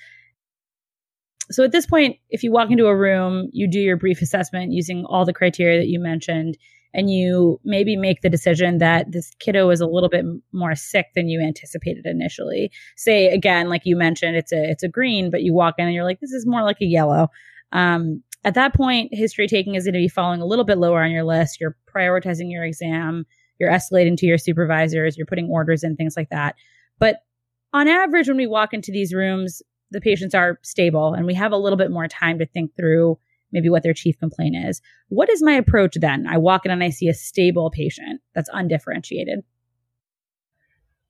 So 1.52 1.64
at 1.64 1.72
this 1.72 1.86
point, 1.86 2.18
if 2.30 2.44
you 2.44 2.52
walk 2.52 2.70
into 2.72 2.86
a 2.86 2.96
room, 2.96 3.50
you 3.52 3.68
do 3.68 3.80
your 3.80 3.98
brief 3.98 4.22
assessment 4.22 4.72
using 4.72 5.04
all 5.06 5.26
the 5.26 5.34
criteria 5.34 5.80
that 5.80 5.88
you 5.88 6.00
mentioned, 6.00 6.58
and 6.94 7.10
you 7.12 7.60
maybe 7.64 7.96
make 7.96 8.22
the 8.22 8.30
decision 8.30 8.78
that 8.80 9.12
this 9.12 9.32
kiddo 9.40 9.70
is 9.70 9.82
a 9.82 9.88
little 9.88 10.10
bit 10.10 10.26
more 10.54 10.76
sick 10.76 11.08
than 11.16 11.28
you 11.28 11.42
anticipated 11.42 12.06
initially. 12.06 12.72
Say 12.96 13.28
again, 13.28 13.68
like 13.68 13.82
you 13.86 13.96
mentioned, 13.96 14.36
it's 14.36 14.52
a 14.52 14.70
it's 14.70 14.84
a 14.84 14.88
green, 14.88 15.30
but 15.32 15.42
you 15.42 15.54
walk 15.54 15.76
in 15.78 15.86
and 15.86 15.94
you're 15.94 16.04
like, 16.04 16.20
this 16.20 16.32
is 16.32 16.46
more 16.48 16.64
like 16.64 16.82
a 16.82 16.86
yellow. 16.86 17.30
Um, 17.72 18.24
at 18.44 18.54
that 18.54 18.74
point, 18.74 19.10
history 19.14 19.48
taking 19.48 19.76
is 19.76 19.84
going 19.84 19.94
to 19.94 20.00
be 20.00 20.08
falling 20.08 20.42
a 20.42 20.46
little 20.46 20.66
bit 20.66 20.78
lower 20.78 21.04
on 21.04 21.12
your 21.12 21.26
list. 21.26 21.60
You're 21.60 21.76
prioritizing 21.94 22.52
your 22.52 22.64
exam, 22.64 23.26
you're 23.60 23.72
escalating 23.72 24.16
to 24.18 24.26
your 24.26 24.38
supervisors, 24.38 25.18
you're 25.18 25.26
putting 25.26 25.50
orders 25.50 25.84
in, 25.84 25.96
things 25.96 26.16
like 26.16 26.30
that. 26.30 26.56
But 27.00 27.18
on 27.74 27.88
average, 27.88 28.28
when 28.28 28.38
we 28.38 28.48
walk 28.48 28.74
into 28.74 28.92
these 28.92 29.14
rooms, 29.14 29.62
the 29.92 30.02
patients 30.02 30.34
are 30.34 30.60
stable 30.64 31.14
and 31.14 31.26
we 31.26 31.34
have 31.34 31.52
a 31.52 31.58
little 31.58 31.78
bit 31.78 31.92
more 31.92 32.08
time 32.08 32.40
to 32.40 32.46
think 32.46 32.76
through 32.76 33.18
maybe 33.52 33.70
what 33.70 33.84
their 33.84 33.94
chief 33.94 34.18
complaint 34.20 34.56
is. 34.56 34.82
What 35.10 35.30
is 35.30 35.42
my 35.42 35.54
approach 35.54 35.96
then? 36.00 36.28
I 36.28 36.38
walk 36.38 36.66
in 36.66 36.72
and 36.72 36.84
I 36.84 36.90
see 36.90 37.08
a 37.08 37.14
stable 37.14 37.72
patient 37.72 38.22
that's 38.36 38.50
undifferentiated. 38.54 39.40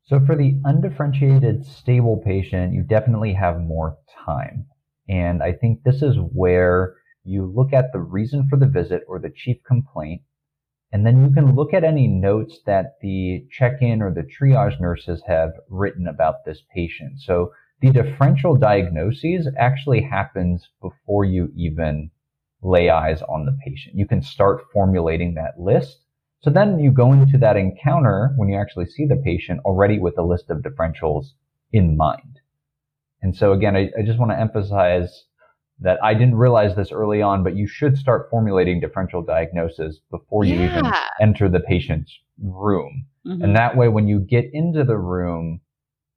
So 0.05 0.19
for 0.25 0.35
the 0.35 0.59
undifferentiated 0.63 1.65
stable 1.65 2.21
patient, 2.25 2.73
you 2.73 2.81
definitely 2.81 3.33
have 3.33 3.59
more 3.59 3.97
time. 4.25 4.65
And 5.07 5.43
I 5.43 5.53
think 5.53 5.83
this 5.83 6.01
is 6.01 6.15
where 6.33 6.95
you 7.23 7.45
look 7.45 7.73
at 7.73 7.91
the 7.91 7.99
reason 7.99 8.47
for 8.49 8.57
the 8.57 8.67
visit 8.67 9.03
or 9.07 9.19
the 9.19 9.29
chief 9.29 9.57
complaint, 9.63 10.21
and 10.91 11.05
then 11.05 11.23
you 11.23 11.31
can 11.31 11.55
look 11.55 11.73
at 11.73 11.83
any 11.83 12.07
notes 12.07 12.59
that 12.65 12.95
the 13.01 13.45
check-in 13.51 14.01
or 14.01 14.11
the 14.11 14.23
triage 14.23 14.79
nurses 14.81 15.21
have 15.27 15.51
written 15.69 16.07
about 16.07 16.45
this 16.45 16.63
patient. 16.73 17.19
So 17.19 17.51
the 17.81 17.91
differential 17.91 18.55
diagnoses 18.55 19.47
actually 19.57 20.01
happens 20.01 20.67
before 20.81 21.25
you 21.25 21.51
even 21.55 22.11
lay 22.61 22.89
eyes 22.89 23.21
on 23.21 23.45
the 23.45 23.57
patient. 23.63 23.95
You 23.95 24.07
can 24.07 24.21
start 24.21 24.65
formulating 24.73 25.35
that 25.35 25.59
list. 25.59 25.99
So 26.41 26.49
then 26.49 26.79
you 26.79 26.91
go 26.91 27.13
into 27.13 27.37
that 27.37 27.57
encounter 27.57 28.33
when 28.37 28.49
you 28.49 28.57
actually 28.57 28.87
see 28.87 29.05
the 29.05 29.15
patient 29.15 29.61
already 29.65 29.99
with 29.99 30.17
a 30.17 30.23
list 30.23 30.49
of 30.49 30.59
differentials 30.59 31.33
in 31.71 31.95
mind. 31.95 32.39
And 33.21 33.35
so 33.35 33.53
again, 33.53 33.75
I, 33.75 33.91
I 33.97 34.01
just 34.03 34.19
want 34.19 34.31
to 34.31 34.39
emphasize 34.39 35.25
that 35.81 36.03
I 36.03 36.13
didn't 36.13 36.35
realize 36.35 36.75
this 36.75 36.91
early 36.91 37.21
on, 37.21 37.43
but 37.43 37.55
you 37.55 37.67
should 37.67 37.97
start 37.97 38.29
formulating 38.29 38.79
differential 38.79 39.21
diagnosis 39.21 39.99
before 40.11 40.43
you 40.43 40.55
Yeah. 40.55 40.79
even 40.79 40.91
enter 41.21 41.47
the 41.47 41.61
patient's 41.61 42.17
room. 42.41 43.05
Mhm. 43.25 43.43
And 43.43 43.55
that 43.55 43.77
way, 43.77 43.87
when 43.87 44.07
you 44.07 44.19
get 44.19 44.53
into 44.53 44.83
the 44.83 44.97
room, 44.97 45.61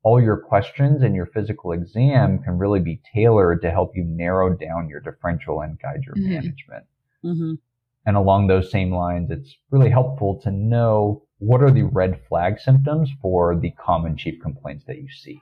all 0.02 0.20
your 0.20 0.36
questions 0.36 1.02
and 1.02 1.14
your 1.14 1.26
physical 1.26 1.70
exam 1.72 2.40
can 2.40 2.58
really 2.58 2.80
be 2.80 3.00
tailored 3.14 3.62
to 3.62 3.70
help 3.70 3.96
you 3.96 4.02
narrow 4.04 4.52
down 4.52 4.88
your 4.88 5.00
differential 5.00 5.60
and 5.60 5.78
guide 5.78 6.02
your 6.04 6.16
Mhm. 6.16 6.28
management. 6.28 6.86
Mhm. 7.24 7.58
And 8.04 8.16
along 8.16 8.48
those 8.48 8.68
same 8.68 8.92
lines, 8.92 9.30
it's 9.30 9.56
really 9.70 9.90
helpful 9.90 10.40
to 10.40 10.50
know 10.50 11.22
what 11.38 11.62
are 11.62 11.70
the 11.70 11.84
red 11.84 12.20
flag 12.26 12.58
symptoms 12.58 13.12
for 13.20 13.54
the 13.54 13.70
common 13.72 14.16
chief 14.16 14.40
complaints 14.42 14.84
that 14.86 14.98
you 14.98 15.08
see. 15.08 15.40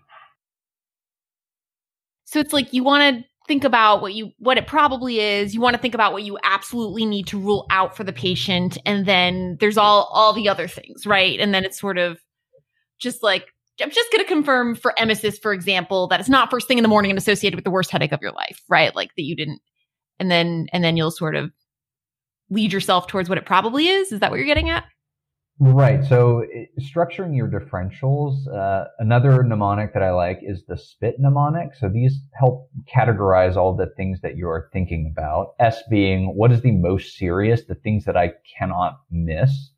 So 2.24 2.38
it's 2.38 2.52
like 2.52 2.72
you 2.72 2.84
want 2.84 3.16
to 3.16 3.29
think 3.50 3.64
about 3.64 4.00
what 4.00 4.14
you 4.14 4.30
what 4.38 4.58
it 4.58 4.68
probably 4.68 5.18
is. 5.18 5.54
You 5.54 5.60
want 5.60 5.74
to 5.74 5.82
think 5.82 5.92
about 5.92 6.12
what 6.12 6.22
you 6.22 6.38
absolutely 6.44 7.04
need 7.04 7.26
to 7.26 7.38
rule 7.38 7.66
out 7.68 7.96
for 7.96 8.04
the 8.04 8.12
patient 8.12 8.78
and 8.86 9.06
then 9.06 9.56
there's 9.58 9.76
all 9.76 10.08
all 10.12 10.32
the 10.32 10.48
other 10.48 10.68
things, 10.68 11.04
right? 11.04 11.40
And 11.40 11.52
then 11.52 11.64
it's 11.64 11.80
sort 11.80 11.98
of 11.98 12.20
just 13.00 13.24
like 13.24 13.48
I'm 13.82 13.90
just 13.90 14.12
going 14.12 14.24
to 14.24 14.28
confirm 14.28 14.76
for 14.76 14.94
emesis 15.00 15.40
for 15.42 15.52
example 15.52 16.06
that 16.08 16.20
it's 16.20 16.28
not 16.28 16.48
first 16.48 16.68
thing 16.68 16.78
in 16.78 16.82
the 16.82 16.88
morning 16.88 17.10
and 17.10 17.18
associated 17.18 17.56
with 17.56 17.64
the 17.64 17.72
worst 17.72 17.90
headache 17.90 18.12
of 18.12 18.22
your 18.22 18.30
life, 18.30 18.62
right? 18.68 18.94
Like 18.94 19.10
that 19.16 19.22
you 19.24 19.34
didn't 19.34 19.60
and 20.20 20.30
then 20.30 20.68
and 20.72 20.84
then 20.84 20.96
you'll 20.96 21.10
sort 21.10 21.34
of 21.34 21.50
lead 22.50 22.72
yourself 22.72 23.08
towards 23.08 23.28
what 23.28 23.36
it 23.36 23.46
probably 23.46 23.88
is. 23.88 24.12
Is 24.12 24.20
that 24.20 24.30
what 24.30 24.36
you're 24.36 24.46
getting 24.46 24.70
at? 24.70 24.84
Right. 25.62 26.02
So 26.02 26.46
structuring 26.80 27.36
your 27.36 27.46
differentials, 27.46 28.48
uh, 28.48 28.86
another 28.98 29.42
mnemonic 29.42 29.92
that 29.92 30.02
I 30.02 30.10
like 30.10 30.38
is 30.40 30.64
the 30.66 30.78
SPIT 30.78 31.16
mnemonic. 31.18 31.74
So 31.74 31.90
these 31.90 32.18
help 32.32 32.70
categorize 32.90 33.56
all 33.56 33.76
the 33.76 33.92
things 33.94 34.22
that 34.22 34.38
you 34.38 34.48
are 34.48 34.70
thinking 34.72 35.12
about. 35.12 35.54
S 35.60 35.82
being 35.90 36.34
what 36.34 36.50
is 36.50 36.62
the 36.62 36.70
most 36.72 37.18
serious, 37.18 37.66
the 37.66 37.74
things 37.74 38.06
that 38.06 38.16
I 38.16 38.32
cannot 38.58 39.00
miss. 39.10 39.72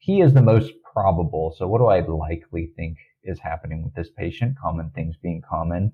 P 0.00 0.22
is 0.22 0.32
the 0.32 0.40
most 0.40 0.72
probable. 0.90 1.54
So 1.58 1.68
what 1.68 1.80
do 1.80 1.86
I 1.88 2.00
likely 2.00 2.72
think 2.74 2.96
is 3.22 3.38
happening 3.38 3.84
with 3.84 3.94
this 3.94 4.08
patient? 4.16 4.56
Common 4.58 4.90
things 4.94 5.16
being 5.22 5.42
common. 5.46 5.92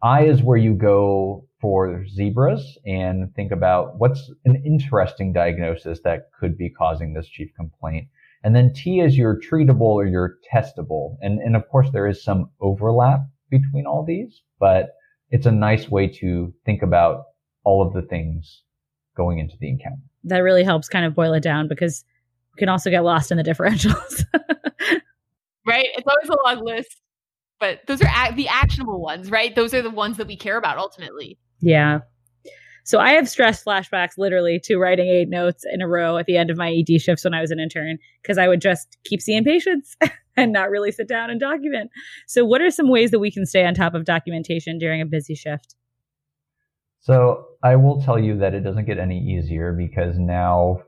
I 0.00 0.24
is 0.24 0.42
where 0.42 0.56
you 0.56 0.72
go 0.72 1.46
for 1.60 2.06
zebras 2.06 2.78
and 2.86 3.34
think 3.34 3.52
about 3.52 3.98
what's 3.98 4.30
an 4.46 4.62
interesting 4.64 5.34
diagnosis 5.34 6.00
that 6.04 6.30
could 6.40 6.56
be 6.56 6.70
causing 6.70 7.12
this 7.12 7.28
chief 7.28 7.50
complaint. 7.54 8.08
And 8.44 8.54
then 8.54 8.72
T 8.72 9.00
is 9.00 9.16
your 9.16 9.38
treatable 9.40 9.80
or 9.80 10.06
your 10.06 10.36
testable. 10.52 11.16
And, 11.20 11.40
and 11.40 11.56
of 11.56 11.68
course, 11.68 11.88
there 11.92 12.06
is 12.06 12.22
some 12.22 12.50
overlap 12.60 13.20
between 13.50 13.86
all 13.86 14.04
these, 14.04 14.42
but 14.60 14.90
it's 15.30 15.46
a 15.46 15.52
nice 15.52 15.88
way 15.88 16.06
to 16.06 16.54
think 16.64 16.82
about 16.82 17.24
all 17.64 17.86
of 17.86 17.92
the 17.92 18.02
things 18.02 18.62
going 19.16 19.38
into 19.38 19.56
the 19.60 19.68
encounter. 19.68 20.02
That 20.24 20.38
really 20.38 20.64
helps 20.64 20.88
kind 20.88 21.04
of 21.04 21.14
boil 21.14 21.32
it 21.34 21.42
down 21.42 21.68
because 21.68 22.04
we 22.54 22.60
can 22.60 22.68
also 22.68 22.90
get 22.90 23.04
lost 23.04 23.30
in 23.30 23.36
the 23.36 23.44
differentials. 23.44 24.24
Right? 25.66 25.88
It's 25.96 26.06
always 26.06 26.30
a 26.30 26.46
long 26.46 26.64
list. 26.64 26.96
But 27.60 27.80
those 27.86 28.00
are 28.00 28.08
ac- 28.08 28.36
the 28.36 28.48
actionable 28.48 29.02
ones, 29.02 29.30
right? 29.30 29.54
Those 29.54 29.74
are 29.74 29.82
the 29.82 29.90
ones 29.90 30.16
that 30.16 30.26
we 30.26 30.34
care 30.34 30.56
about 30.56 30.78
ultimately. 30.78 31.38
Yeah. 31.60 32.00
So 32.88 32.98
I 32.98 33.10
have 33.10 33.28
stress 33.28 33.62
flashbacks 33.62 34.16
literally 34.16 34.58
to 34.64 34.78
writing 34.78 35.08
eight 35.08 35.28
notes 35.28 35.62
in 35.70 35.82
a 35.82 35.86
row 35.86 36.16
at 36.16 36.24
the 36.24 36.38
end 36.38 36.48
of 36.48 36.56
my 36.56 36.72
ED 36.72 37.02
shifts 37.02 37.22
when 37.22 37.34
I 37.34 37.42
was 37.42 37.50
an 37.50 37.60
intern 37.60 37.98
because 38.22 38.38
I 38.38 38.48
would 38.48 38.62
just 38.62 38.96
keep 39.04 39.20
seeing 39.20 39.44
patients 39.44 39.94
and 40.38 40.54
not 40.54 40.70
really 40.70 40.90
sit 40.90 41.06
down 41.06 41.28
and 41.28 41.38
document. 41.38 41.90
So 42.26 42.46
what 42.46 42.62
are 42.62 42.70
some 42.70 42.88
ways 42.88 43.10
that 43.10 43.18
we 43.18 43.30
can 43.30 43.44
stay 43.44 43.66
on 43.66 43.74
top 43.74 43.92
of 43.92 44.06
documentation 44.06 44.78
during 44.78 45.02
a 45.02 45.04
busy 45.04 45.34
shift? 45.34 45.74
So 47.00 47.44
I 47.62 47.76
will 47.76 48.00
tell 48.00 48.18
you 48.18 48.38
that 48.38 48.54
it 48.54 48.60
doesn't 48.60 48.86
get 48.86 48.98
any 48.98 49.18
easier 49.18 49.74
because 49.74 50.18
now 50.18 50.78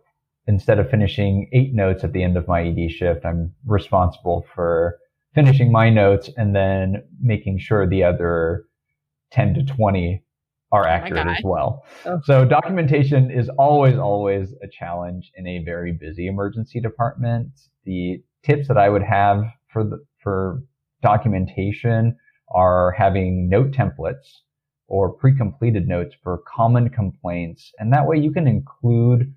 instead 0.46 0.78
of 0.78 0.88
finishing 0.88 1.50
eight 1.52 1.74
notes 1.74 2.02
at 2.02 2.14
the 2.14 2.22
end 2.22 2.38
of 2.38 2.48
my 2.48 2.62
ED 2.62 2.92
shift, 2.92 3.26
I'm 3.26 3.52
responsible 3.66 4.46
for 4.54 4.96
finishing 5.34 5.70
my 5.70 5.90
notes 5.90 6.30
and 6.38 6.56
then 6.56 7.02
making 7.20 7.58
sure 7.58 7.86
the 7.86 8.04
other 8.04 8.64
10 9.32 9.52
to 9.52 9.62
20 9.64 10.24
are 10.72 10.86
oh 10.86 10.90
accurate 10.90 11.24
God. 11.24 11.36
as 11.36 11.42
well. 11.44 11.84
Oh. 12.06 12.20
So 12.24 12.44
documentation 12.44 13.30
is 13.30 13.48
always, 13.58 13.96
always 13.96 14.52
a 14.62 14.68
challenge 14.68 15.32
in 15.36 15.46
a 15.46 15.64
very 15.64 15.92
busy 15.92 16.26
emergency 16.26 16.80
department. 16.80 17.48
The 17.84 18.22
tips 18.44 18.68
that 18.68 18.78
I 18.78 18.88
would 18.88 19.02
have 19.02 19.42
for 19.72 19.84
the, 19.84 20.04
for 20.22 20.62
documentation 21.02 22.16
are 22.54 22.92
having 22.92 23.48
note 23.48 23.72
templates 23.72 24.42
or 24.86 25.12
pre-completed 25.12 25.86
notes 25.86 26.14
for 26.22 26.42
common 26.52 26.88
complaints. 26.88 27.72
And 27.78 27.92
that 27.92 28.06
way 28.06 28.18
you 28.18 28.32
can 28.32 28.46
include 28.46 29.32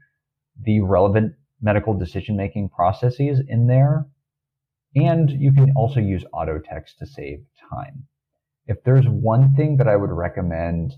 the 0.61 0.81
relevant 0.81 1.33
medical 1.61 1.97
decision-making 1.97 2.69
processes 2.69 3.39
in 3.47 3.67
there. 3.67 4.07
And 4.95 5.29
you 5.29 5.51
can 5.51 5.71
also 5.75 5.99
use 5.99 6.25
auto 6.33 6.59
text 6.59 6.99
to 6.99 7.05
save 7.05 7.39
time. 7.69 8.03
If 8.65 8.83
there's 8.83 9.07
one 9.07 9.53
thing 9.55 9.77
that 9.77 9.87
I 9.87 9.95
would 9.95 10.11
recommend 10.11 10.93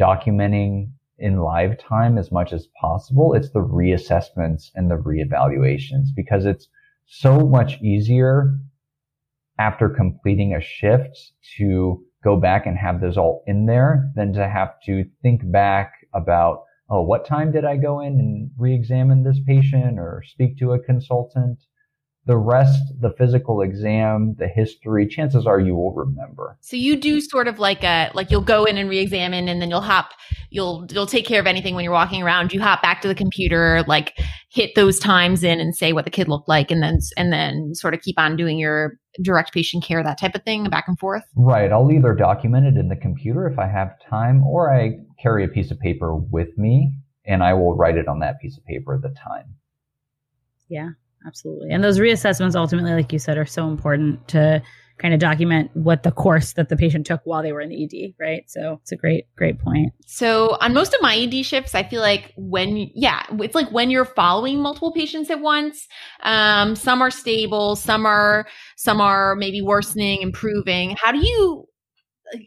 documenting 0.00 0.90
in 1.18 1.38
live 1.40 1.78
time 1.78 2.16
as 2.16 2.32
much 2.32 2.52
as 2.52 2.66
possible, 2.80 3.34
it's 3.34 3.50
the 3.50 3.60
reassessments 3.60 4.70
and 4.74 4.90
the 4.90 4.96
reevaluations 4.96 6.06
because 6.16 6.46
it's 6.46 6.68
so 7.06 7.40
much 7.40 7.80
easier 7.82 8.58
after 9.58 9.90
completing 9.90 10.54
a 10.54 10.60
shift 10.60 11.32
to 11.58 12.02
go 12.24 12.36
back 12.36 12.66
and 12.66 12.78
have 12.78 13.00
those 13.00 13.18
all 13.18 13.42
in 13.46 13.66
there 13.66 14.10
than 14.14 14.32
to 14.32 14.48
have 14.48 14.80
to 14.86 15.04
think 15.22 15.42
back 15.52 15.92
about, 16.14 16.64
oh, 16.88 17.02
what 17.02 17.26
time 17.26 17.52
did 17.52 17.64
I 17.66 17.76
go 17.76 18.00
in 18.00 18.18
and 18.18 18.50
re-examine 18.58 19.22
this 19.22 19.40
patient 19.46 19.98
or 19.98 20.22
speak 20.26 20.58
to 20.58 20.72
a 20.72 20.82
consultant? 20.82 21.58
The 22.26 22.36
rest, 22.36 22.80
the 23.00 23.10
physical 23.18 23.62
exam, 23.62 24.36
the 24.38 24.46
history, 24.46 25.06
chances 25.08 25.46
are 25.46 25.58
you 25.58 25.74
will 25.74 25.94
remember. 25.94 26.56
So 26.60 26.76
you 26.76 26.96
do 26.96 27.20
sort 27.20 27.48
of 27.48 27.58
like 27.58 27.82
a 27.82 28.10
like 28.14 28.30
you'll 28.30 28.42
go 28.42 28.64
in 28.64 28.76
and 28.76 28.90
re-examine 28.90 29.48
and 29.48 29.60
then 29.60 29.70
you'll 29.70 29.80
hop 29.80 30.10
you'll 30.50 30.86
you'll 30.90 31.06
take 31.06 31.26
care 31.26 31.40
of 31.40 31.46
anything 31.46 31.74
when 31.74 31.82
you're 31.82 31.92
walking 31.92 32.22
around. 32.22 32.52
You 32.52 32.60
hop 32.60 32.82
back 32.82 33.00
to 33.02 33.08
the 33.08 33.14
computer, 33.14 33.82
like 33.88 34.18
hit 34.50 34.74
those 34.76 34.98
times 34.98 35.42
in 35.42 35.60
and 35.60 35.74
say 35.74 35.92
what 35.92 36.04
the 36.04 36.10
kid 36.10 36.28
looked 36.28 36.48
like 36.48 36.70
and 36.70 36.82
then 36.82 36.98
and 37.16 37.32
then 37.32 37.74
sort 37.74 37.94
of 37.94 38.02
keep 38.02 38.18
on 38.18 38.36
doing 38.36 38.58
your 38.58 38.98
direct 39.22 39.52
patient 39.52 39.82
care 39.82 40.02
that 40.02 40.18
type 40.18 40.34
of 40.34 40.42
thing 40.44 40.64
back 40.64 40.84
and 40.86 40.98
forth. 40.98 41.24
Right. 41.34 41.72
I'll 41.72 41.90
either 41.90 42.14
document 42.14 42.66
it 42.66 42.78
in 42.78 42.88
the 42.88 42.96
computer 42.96 43.48
if 43.48 43.58
I 43.58 43.66
have 43.66 43.90
time, 44.08 44.44
or 44.44 44.72
I 44.72 44.98
carry 45.20 45.44
a 45.44 45.48
piece 45.48 45.70
of 45.70 45.80
paper 45.80 46.14
with 46.14 46.56
me 46.56 46.92
and 47.24 47.42
I 47.42 47.54
will 47.54 47.76
write 47.76 47.96
it 47.96 48.08
on 48.08 48.20
that 48.20 48.40
piece 48.40 48.56
of 48.56 48.64
paper 48.64 48.94
at 48.94 49.02
the 49.02 49.14
time. 49.18 49.54
Yeah, 50.68 50.90
absolutely. 51.26 51.70
And 51.70 51.82
those 51.82 51.98
reassessments 51.98 52.54
ultimately, 52.54 52.92
like 52.92 53.12
you 53.12 53.18
said, 53.18 53.38
are 53.38 53.46
so 53.46 53.68
important 53.68 54.26
to 54.28 54.62
kind 55.00 55.14
of 55.14 55.20
document 55.20 55.70
what 55.74 56.02
the 56.02 56.10
course 56.10 56.52
that 56.52 56.68
the 56.68 56.76
patient 56.76 57.06
took 57.06 57.22
while 57.24 57.42
they 57.42 57.52
were 57.52 57.60
in 57.60 57.70
the 57.70 57.84
ED, 57.84 58.14
right? 58.20 58.44
So 58.48 58.78
it's 58.82 58.92
a 58.92 58.96
great, 58.96 59.24
great 59.34 59.58
point. 59.58 59.92
So 60.06 60.58
on 60.60 60.74
most 60.74 60.94
of 60.94 61.00
my 61.00 61.16
ED 61.16 61.44
shifts, 61.44 61.74
I 61.74 61.82
feel 61.82 62.02
like 62.02 62.32
when, 62.36 62.90
yeah, 62.94 63.22
it's 63.38 63.54
like 63.54 63.70
when 63.72 63.90
you're 63.90 64.04
following 64.04 64.60
multiple 64.60 64.92
patients 64.92 65.30
at 65.30 65.40
once, 65.40 65.88
um, 66.22 66.76
some 66.76 67.00
are 67.00 67.10
stable, 67.10 67.76
some 67.76 68.04
are, 68.04 68.46
some 68.76 69.00
are 69.00 69.34
maybe 69.36 69.62
worsening, 69.62 70.20
improving. 70.20 70.96
How 71.02 71.12
do 71.12 71.26
you, 71.26 71.66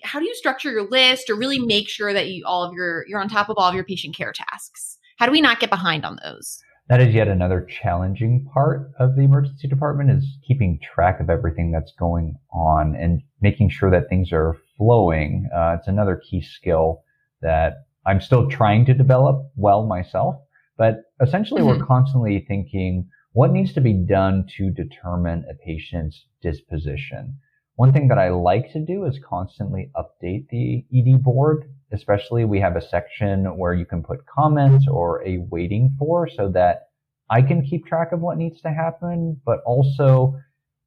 how 0.04 0.20
do 0.20 0.26
you 0.26 0.36
structure 0.36 0.72
your 0.72 0.88
list 0.88 1.30
or 1.30 1.36
really 1.36 1.60
make 1.60 1.90
sure 1.90 2.14
that 2.14 2.28
you, 2.28 2.44
all 2.46 2.64
of 2.64 2.74
your, 2.74 3.04
you're 3.08 3.20
on 3.20 3.30
top 3.30 3.50
of 3.50 3.56
all 3.58 3.68
of 3.68 3.76
your 3.76 3.84
patient 3.84 4.16
care 4.16 4.32
tasks? 4.32 5.00
How 5.18 5.26
do 5.26 5.32
we 5.32 5.42
not 5.42 5.60
get 5.60 5.70
behind 5.70 6.06
on 6.06 6.20
those? 6.24 6.60
That 6.90 7.00
is 7.00 7.16
yet 7.16 7.30
another 7.30 7.62
challenging 7.62 8.50
part 8.54 8.92
of 9.00 9.16
the 9.16 9.22
emergency 9.22 9.70
department 9.70 10.12
is 10.12 10.38
keeping 10.46 10.80
track 10.84 11.22
of 11.22 11.30
everything 11.30 11.72
that's 11.72 11.94
going 11.98 12.36
on 12.52 12.96
and 12.96 13.22
making 13.42 13.70
sure 13.70 13.90
that 13.90 14.10
things 14.10 14.34
are 14.34 14.58
flowing. 14.78 15.50
Uh, 15.56 15.78
it's 15.80 15.88
another 15.88 16.22
key 16.30 16.42
skill 16.42 17.04
that 17.42 17.86
I'm 18.06 18.20
still 18.20 18.50
trying 18.50 18.86
to 18.86 18.94
develop 18.94 19.50
well 19.56 19.86
myself, 19.86 20.36
but 20.78 21.04
essentially 21.22 21.64
we're 21.64 21.86
constantly 21.86 22.44
thinking 22.48 23.08
what 23.32 23.52
needs 23.52 23.74
to 23.74 23.82
be 23.82 23.94
done 23.94 24.46
to 24.58 24.70
determine 24.70 25.46
a 25.50 25.54
patient's 25.66 26.26
disposition. 26.42 27.38
One 27.76 27.94
thing 27.94 28.10
that 28.10 28.20
I 28.20 28.30
like 28.30 28.72
to 28.74 28.86
do 28.86 29.06
is 29.06 29.20
constantly 29.28 29.90
update 29.96 30.50
the 30.50 30.86
ED 30.94 31.24
board. 31.24 31.64
Especially 31.94 32.44
we 32.44 32.60
have 32.60 32.76
a 32.76 32.82
section 32.82 33.46
where 33.58 33.74
you 33.74 33.86
can 33.86 34.04
put 34.04 34.26
comments 34.26 34.88
or 34.88 35.26
a 35.26 35.38
waiting 35.52 35.96
for 36.00 36.28
so 36.28 36.50
that 36.50 36.88
I 37.30 37.42
can 37.42 37.62
keep 37.64 37.86
track 37.86 38.12
of 38.12 38.20
what 38.20 38.38
needs 38.38 38.60
to 38.62 38.70
happen, 38.70 39.40
but 39.46 39.60
also 39.66 40.40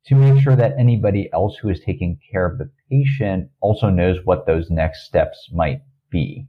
to 0.06 0.14
make 0.14 0.42
sure 0.42 0.56
that 0.56 0.78
anybody 0.78 1.28
else 1.32 1.56
who 1.56 1.68
is 1.68 1.80
taking 1.80 2.18
care 2.30 2.46
of 2.46 2.58
the 2.58 2.70
patient 2.90 3.50
also 3.60 3.88
knows 3.88 4.18
what 4.24 4.46
those 4.46 4.70
next 4.70 5.06
steps 5.06 5.48
might 5.52 5.80
be. 6.10 6.46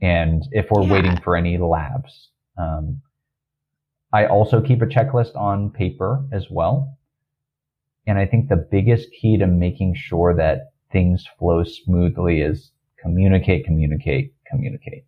And 0.00 0.42
if 0.52 0.70
we're 0.70 0.82
Yeah. 0.82 0.92
waiting 0.92 1.16
for 1.18 1.36
any 1.36 1.58
labs. 1.58 2.30
Um, 2.58 3.00
I 4.12 4.26
also 4.26 4.60
keep 4.60 4.82
a 4.82 4.86
checklist 4.86 5.34
on 5.36 5.70
paper 5.70 6.24
as 6.32 6.50
well. 6.50 6.96
And 8.06 8.18
I 8.18 8.26
think 8.26 8.48
the 8.48 8.56
biggest 8.56 9.10
key 9.12 9.36
to 9.38 9.46
making 9.46 9.94
sure 9.94 10.34
that 10.34 10.70
things 10.92 11.26
flow 11.38 11.64
smoothly 11.64 12.40
is 12.40 12.72
communicate, 13.00 13.64
communicate, 13.64 14.34
communicate. 14.46 15.04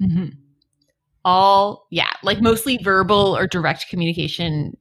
Mm-hmm. 0.00 0.28
All, 1.24 1.86
yeah, 1.90 2.12
like 2.22 2.40
mostly 2.40 2.78
verbal 2.78 3.36
or 3.36 3.46
direct 3.46 3.88
communication 3.88 4.76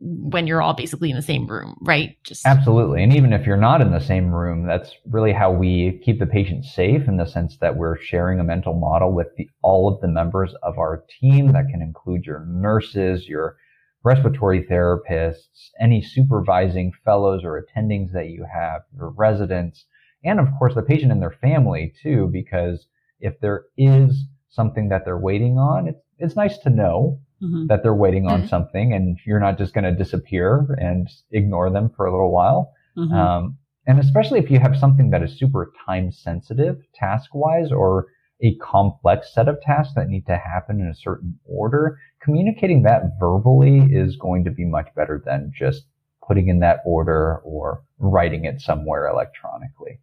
when 0.00 0.46
you're 0.46 0.62
all 0.62 0.72
basically 0.72 1.10
in 1.10 1.16
the 1.16 1.22
same 1.22 1.46
room, 1.46 1.76
right? 1.82 2.16
Just 2.24 2.46
absolutely. 2.46 3.02
And 3.02 3.14
even 3.14 3.34
if 3.34 3.46
you're 3.46 3.58
not 3.58 3.82
in 3.82 3.92
the 3.92 4.00
same 4.00 4.34
room, 4.34 4.66
that's 4.66 4.92
really 5.10 5.32
how 5.32 5.52
we 5.52 6.00
keep 6.02 6.18
the 6.18 6.26
patient 6.26 6.64
safe 6.64 7.06
in 7.06 7.18
the 7.18 7.26
sense 7.26 7.58
that 7.60 7.76
we're 7.76 7.98
sharing 7.98 8.40
a 8.40 8.44
mental 8.44 8.72
model 8.72 9.12
with 9.12 9.28
the, 9.36 9.48
all 9.62 9.92
of 9.92 10.00
the 10.00 10.08
members 10.08 10.54
of 10.62 10.78
our 10.78 11.04
team. 11.20 11.52
That 11.52 11.68
can 11.70 11.82
include 11.82 12.24
your 12.24 12.46
nurses, 12.46 13.28
your 13.28 13.58
respiratory 14.02 14.64
therapists, 14.64 15.68
any 15.78 16.00
supervising 16.00 16.92
fellows 17.04 17.42
or 17.44 17.62
attendings 17.62 18.12
that 18.12 18.30
you 18.30 18.46
have, 18.50 18.80
your 18.96 19.10
residents, 19.10 19.84
and 20.24 20.40
of 20.40 20.48
course 20.58 20.74
the 20.74 20.82
patient 20.82 21.12
and 21.12 21.22
their 21.22 21.30
family 21.30 21.92
too, 22.02 22.28
because 22.32 22.86
if 23.20 23.38
there 23.40 23.64
is 23.76 24.24
something 24.48 24.88
that 24.88 25.04
they're 25.04 25.18
waiting 25.18 25.58
on, 25.58 25.88
it's, 25.88 26.00
it's 26.18 26.36
nice 26.36 26.58
to 26.58 26.70
know 26.70 27.20
mm-hmm. 27.42 27.66
that 27.66 27.82
they're 27.82 27.94
waiting 27.94 28.26
on 28.26 28.40
mm-hmm. 28.40 28.48
something 28.48 28.92
and 28.92 29.18
you're 29.26 29.40
not 29.40 29.58
just 29.58 29.74
going 29.74 29.84
to 29.84 29.92
disappear 29.92 30.76
and 30.80 31.08
ignore 31.32 31.70
them 31.70 31.90
for 31.96 32.06
a 32.06 32.12
little 32.12 32.32
while. 32.32 32.72
Mm-hmm. 32.96 33.14
Um, 33.14 33.58
and 33.86 33.98
especially 33.98 34.38
if 34.38 34.50
you 34.50 34.58
have 34.60 34.76
something 34.76 35.10
that 35.10 35.22
is 35.22 35.38
super 35.38 35.72
time 35.86 36.12
sensitive 36.12 36.78
task 36.94 37.34
wise 37.34 37.72
or 37.72 38.06
a 38.42 38.54
complex 38.56 39.34
set 39.34 39.48
of 39.48 39.60
tasks 39.60 39.94
that 39.94 40.08
need 40.08 40.26
to 40.26 40.36
happen 40.36 40.80
in 40.80 40.86
a 40.86 40.94
certain 40.94 41.38
order, 41.44 41.98
communicating 42.22 42.82
that 42.82 43.02
verbally 43.18 43.80
is 43.90 44.16
going 44.16 44.44
to 44.44 44.50
be 44.50 44.64
much 44.64 44.88
better 44.94 45.22
than 45.24 45.52
just 45.54 45.84
putting 46.26 46.48
in 46.48 46.60
that 46.60 46.80
order 46.86 47.38
or 47.38 47.82
writing 47.98 48.44
it 48.44 48.60
somewhere 48.60 49.08
electronically. 49.08 49.98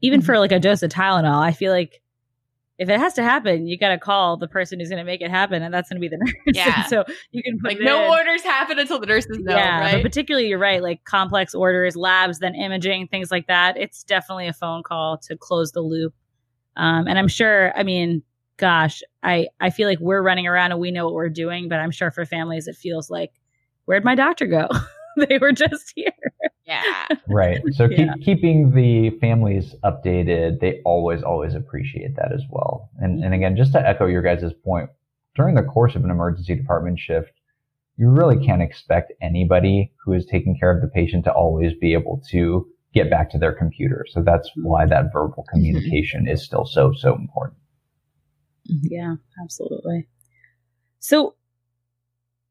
Even 0.00 0.22
for 0.22 0.38
like 0.38 0.52
a 0.52 0.60
dose 0.60 0.82
of 0.82 0.90
Tylenol, 0.90 1.40
I 1.40 1.52
feel 1.52 1.72
like 1.72 2.00
if 2.78 2.88
it 2.88 3.00
has 3.00 3.14
to 3.14 3.22
happen, 3.24 3.66
you 3.66 3.76
got 3.76 3.88
to 3.88 3.98
call 3.98 4.36
the 4.36 4.46
person 4.46 4.78
who's 4.78 4.88
going 4.88 5.00
to 5.00 5.04
make 5.04 5.20
it 5.20 5.30
happen, 5.30 5.62
and 5.62 5.74
that's 5.74 5.90
going 5.90 6.00
to 6.00 6.00
be 6.00 6.08
the 6.08 6.18
nurse. 6.24 6.34
Yeah. 6.46 6.84
so 6.86 7.04
you 7.32 7.42
can 7.42 7.58
put 7.58 7.72
like 7.72 7.80
no 7.80 8.04
in. 8.04 8.10
orders 8.10 8.42
happen 8.42 8.78
until 8.78 9.00
the 9.00 9.06
nurses 9.06 9.38
know. 9.40 9.56
Yeah, 9.56 9.80
right? 9.80 9.92
but 9.94 10.02
particularly 10.02 10.48
you're 10.48 10.60
right, 10.60 10.80
like 10.80 11.04
complex 11.04 11.54
orders, 11.54 11.96
labs, 11.96 12.38
then 12.38 12.54
imaging, 12.54 13.08
things 13.08 13.32
like 13.32 13.48
that. 13.48 13.76
It's 13.76 14.04
definitely 14.04 14.46
a 14.46 14.52
phone 14.52 14.84
call 14.84 15.18
to 15.18 15.36
close 15.36 15.72
the 15.72 15.80
loop. 15.80 16.14
Um, 16.76 17.08
and 17.08 17.18
I'm 17.18 17.26
sure, 17.26 17.76
I 17.76 17.82
mean, 17.82 18.22
gosh, 18.58 19.02
I 19.24 19.48
I 19.58 19.70
feel 19.70 19.88
like 19.88 19.98
we're 19.98 20.22
running 20.22 20.46
around 20.46 20.70
and 20.70 20.80
we 20.80 20.92
know 20.92 21.04
what 21.04 21.14
we're 21.14 21.28
doing, 21.28 21.68
but 21.68 21.80
I'm 21.80 21.90
sure 21.90 22.12
for 22.12 22.24
families 22.24 22.68
it 22.68 22.76
feels 22.76 23.10
like, 23.10 23.32
where'd 23.86 24.04
my 24.04 24.14
doctor 24.14 24.46
go? 24.46 24.68
they 25.28 25.38
were 25.38 25.52
just 25.52 25.92
here. 25.96 26.12
Yeah. 26.68 27.06
Right. 27.26 27.60
So 27.72 27.88
keep, 27.88 27.98
yeah. 27.98 28.14
keeping 28.22 28.72
the 28.72 29.10
families 29.20 29.74
updated, 29.82 30.60
they 30.60 30.82
always, 30.84 31.22
always 31.22 31.54
appreciate 31.54 32.14
that 32.16 32.30
as 32.32 32.42
well. 32.50 32.90
And, 32.98 33.24
and 33.24 33.32
again, 33.32 33.56
just 33.56 33.72
to 33.72 33.80
echo 33.80 34.06
your 34.06 34.20
guys' 34.20 34.52
point, 34.64 34.90
during 35.34 35.54
the 35.54 35.62
course 35.62 35.96
of 35.96 36.04
an 36.04 36.10
emergency 36.10 36.54
department 36.54 36.98
shift, 36.98 37.32
you 37.96 38.10
really 38.10 38.44
can't 38.44 38.60
expect 38.60 39.12
anybody 39.22 39.92
who 40.04 40.12
is 40.12 40.26
taking 40.26 40.58
care 40.58 40.70
of 40.70 40.82
the 40.82 40.88
patient 40.88 41.24
to 41.24 41.32
always 41.32 41.72
be 41.80 41.94
able 41.94 42.22
to 42.30 42.68
get 42.92 43.10
back 43.10 43.30
to 43.30 43.38
their 43.38 43.52
computer. 43.52 44.04
So 44.08 44.22
that's 44.22 44.50
why 44.56 44.84
that 44.86 45.12
verbal 45.12 45.44
mm-hmm. 45.44 45.56
communication 45.56 46.24
mm-hmm. 46.24 46.32
is 46.32 46.44
still 46.44 46.66
so, 46.66 46.92
so 46.92 47.14
important. 47.14 47.58
Yeah, 48.66 49.14
absolutely. 49.42 50.06
So 51.00 51.34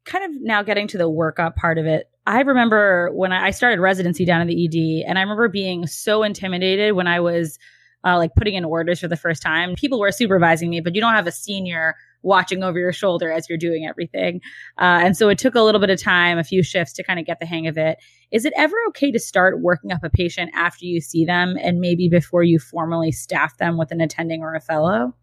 kind 0.05 0.25
of 0.25 0.41
now 0.41 0.63
getting 0.63 0.87
to 0.87 0.97
the 0.97 1.09
workup 1.09 1.55
part 1.55 1.77
of 1.77 1.85
it, 1.85 2.09
I 2.27 2.41
remember 2.41 3.09
when 3.13 3.31
I 3.31 3.51
started 3.51 3.79
residency 3.79 4.25
down 4.25 4.41
in 4.41 4.47
the 4.47 4.65
ED, 4.65 5.09
and 5.09 5.17
I 5.17 5.21
remember 5.21 5.47
being 5.47 5.87
so 5.87 6.23
intimidated 6.23 6.93
when 6.93 7.07
I 7.07 7.21
was 7.21 7.57
uh, 8.05 8.17
like 8.17 8.35
putting 8.35 8.55
in 8.55 8.65
orders 8.65 8.99
for 8.99 9.07
the 9.07 9.15
first 9.15 9.41
time. 9.41 9.75
People 9.75 9.97
were 9.97 10.11
supervising 10.11 10.69
me, 10.69 10.81
but 10.81 10.93
you 10.93 10.99
don't 10.99 11.13
have 11.13 11.25
a 11.25 11.31
senior 11.31 11.95
watching 12.23 12.63
over 12.63 12.77
your 12.77 12.91
shoulder 12.91 13.31
as 13.31 13.47
you're 13.47 13.57
doing 13.57 13.85
everything. 13.87 14.41
Uh, 14.77 14.99
and 15.03 15.15
so 15.15 15.29
it 15.29 15.37
took 15.37 15.55
a 15.55 15.61
little 15.61 15.79
bit 15.79 15.89
of 15.89 16.01
time, 16.01 16.37
a 16.37 16.43
few 16.43 16.63
shifts 16.63 16.91
to 16.93 17.03
kind 17.03 17.17
of 17.17 17.25
get 17.25 17.39
the 17.39 17.45
hang 17.45 17.65
of 17.65 17.77
it. 17.77 17.97
Is 18.29 18.43
it 18.43 18.51
ever 18.57 18.75
okay 18.89 19.09
to 19.09 19.19
start 19.19 19.61
working 19.61 19.93
up 19.93 20.03
a 20.03 20.09
patient 20.09 20.51
after 20.53 20.83
you 20.83 20.99
see 20.99 21.23
them 21.23 21.55
and 21.61 21.79
maybe 21.79 22.09
before 22.09 22.43
you 22.43 22.59
formally 22.59 23.13
staff 23.13 23.57
them 23.57 23.77
with 23.77 23.91
an 23.91 24.01
attending 24.01 24.41
or 24.41 24.53
a 24.53 24.59
fellow? 24.59 25.15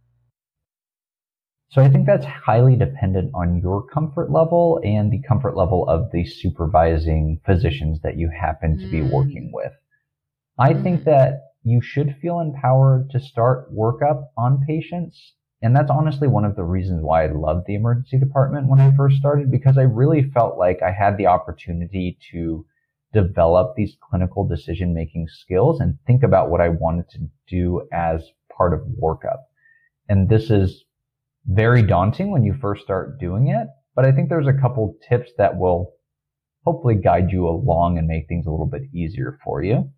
So 1.71 1.83
I 1.83 1.89
think 1.89 2.07
that's 2.07 2.27
highly 2.27 2.77
dependent 2.77 3.33
on 3.35 3.61
your 3.61 3.83
comfort 3.83 4.31
level 4.31 4.81
and 4.85 5.11
the 5.11 5.23
comfort 5.27 5.57
level 5.57 5.89
of 5.89 6.11
the 6.13 6.25
supervising 6.25 7.41
physicians 7.45 8.01
that 8.03 8.17
you 8.17 8.31
happen 8.31 8.79
to 8.79 8.87
be 8.87 9.01
mm. 9.01 9.11
working 9.11 9.51
with. 9.53 9.73
I 10.59 10.75
mm. 10.75 10.83
think 10.83 11.05
that 11.05 11.41
you 11.65 11.81
should 11.81 12.17
feel 12.21 12.41
empowered 12.41 13.11
to 13.11 13.19
start 13.19 13.75
workup 13.75 14.29
on 14.37 14.65
patients. 14.67 15.33
And 15.63 15.75
that's 15.75 15.91
honestly 15.91 16.29
one 16.29 16.45
of 16.45 16.57
the 16.57 16.63
reasons 16.63 17.03
why 17.03 17.25
I 17.25 17.33
loved 17.33 17.67
the 17.67 17.75
emergency 17.75 18.19
department 18.19 18.69
when 18.69 18.81
I 18.81 18.95
first 18.95 19.17
started, 19.17 19.51
because 19.51 19.79
I 19.79 19.83
really 19.83 20.31
felt 20.31 20.59
like 20.59 20.83
I 20.83 20.93
had 20.93 21.17
the 21.17 21.27
opportunity 21.27 22.19
to 22.33 22.67
develop 23.15 23.75
these 23.75 23.97
clinical 24.01 24.47
decision 24.47 24.93
making 24.93 25.29
skills 25.29 25.81
and 25.81 25.97
think 26.07 26.23
about 26.23 26.51
what 26.51 26.61
I 26.61 26.69
wanted 26.69 27.09
to 27.11 27.31
do 27.49 27.89
as 27.93 28.23
part 28.55 28.75
of 28.75 28.81
workup. 29.01 29.45
And 30.09 30.29
this 30.29 30.51
is 30.51 30.85
very 31.47 31.83
daunting 31.83 32.31
when 32.31 32.45
you 32.45 32.55
first 32.61 32.83
start 32.83 33.19
doing 33.21 33.49
it. 33.49 33.67
But 33.95 34.05
I 34.05 34.13
think 34.13 34.29
there's 34.29 34.47
a 34.47 34.61
couple 34.61 34.97
tips 35.09 35.31
that 35.39 35.57
will 35.57 35.93
hopefully 36.65 36.97
guide 36.97 37.31
you 37.31 37.47
along 37.47 37.99
and 37.99 38.09
make 38.09 38.27
things 38.29 38.47
a 38.47 38.51
little 38.51 38.67
bit 38.67 38.83
easier 38.95 39.39
for 39.45 39.63
you. 39.63 39.91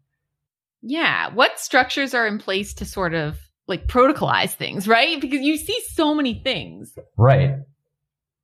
Yeah. 0.83 1.33
What 1.33 1.59
structures 1.59 2.15
are 2.15 2.27
in 2.27 2.39
place 2.39 2.75
to 2.75 2.85
sort 2.85 3.15
of 3.15 3.39
like 3.67 3.87
protocolize 3.87 4.53
things, 4.53 4.87
right? 4.87 5.21
Because 5.21 5.41
you 5.41 5.57
see 5.57 5.81
so 5.93 6.15
many 6.15 6.35
things. 6.35 6.97
Right. 7.17 7.57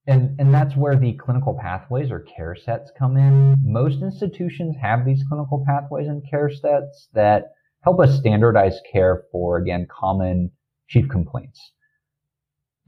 And 0.07 0.41
and 0.41 0.53
that's 0.53 0.75
where 0.75 0.97
the 0.97 1.13
clinical 1.13 1.57
pathways 1.61 2.11
or 2.11 2.21
care 2.21 2.57
sets 2.57 2.91
come 2.99 3.17
in. 3.17 3.57
Most 3.63 4.03
institutions 4.03 4.75
have 4.81 5.05
these 5.05 5.23
clinical 5.29 5.65
pathways 5.67 6.09
and 6.09 6.29
care 6.29 6.51
sets 6.51 7.09
that 7.15 7.53
help 7.83 8.01
us 8.01 8.19
standardize 8.19 8.81
care 8.93 9.23
for 9.31 9.59
again 9.59 9.87
common 9.89 10.51
chief 10.89 11.09
complaints. 11.09 11.61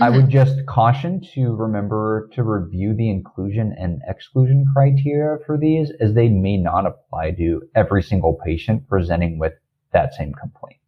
I 0.01 0.11
would 0.11 0.23
mm-hmm. 0.23 0.31
just 0.31 0.67
caution 0.67 1.21
to 1.35 1.55
remember 1.55 2.29
to 2.33 2.43
review 2.43 2.95
the 2.95 3.09
inclusion 3.11 3.75
and 3.79 4.01
exclusion 4.09 4.65
criteria 4.75 5.39
for 5.47 5.57
these 5.57 5.93
as 6.01 6.15
they 6.15 6.29
may 6.29 6.57
not 6.57 6.85
apply 6.85 7.31
to 7.33 7.63
every 7.77 8.03
single 8.03 8.37
patient 8.45 8.89
presenting 8.89 9.39
with 9.39 9.53
that 9.93 10.13
same 10.15 10.33
complaint. 10.35 10.81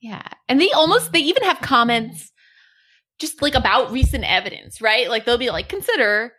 Yeah. 0.00 0.26
And 0.48 0.60
they 0.60 0.72
almost, 0.72 1.12
they 1.12 1.20
even 1.20 1.44
have 1.44 1.60
comments 1.60 2.32
just 3.20 3.40
like 3.40 3.54
about 3.54 3.92
recent 3.92 4.24
evidence, 4.24 4.80
right? 4.80 5.08
Like 5.08 5.24
they'll 5.24 5.38
be 5.38 5.50
like, 5.50 5.68
consider 5.68 6.32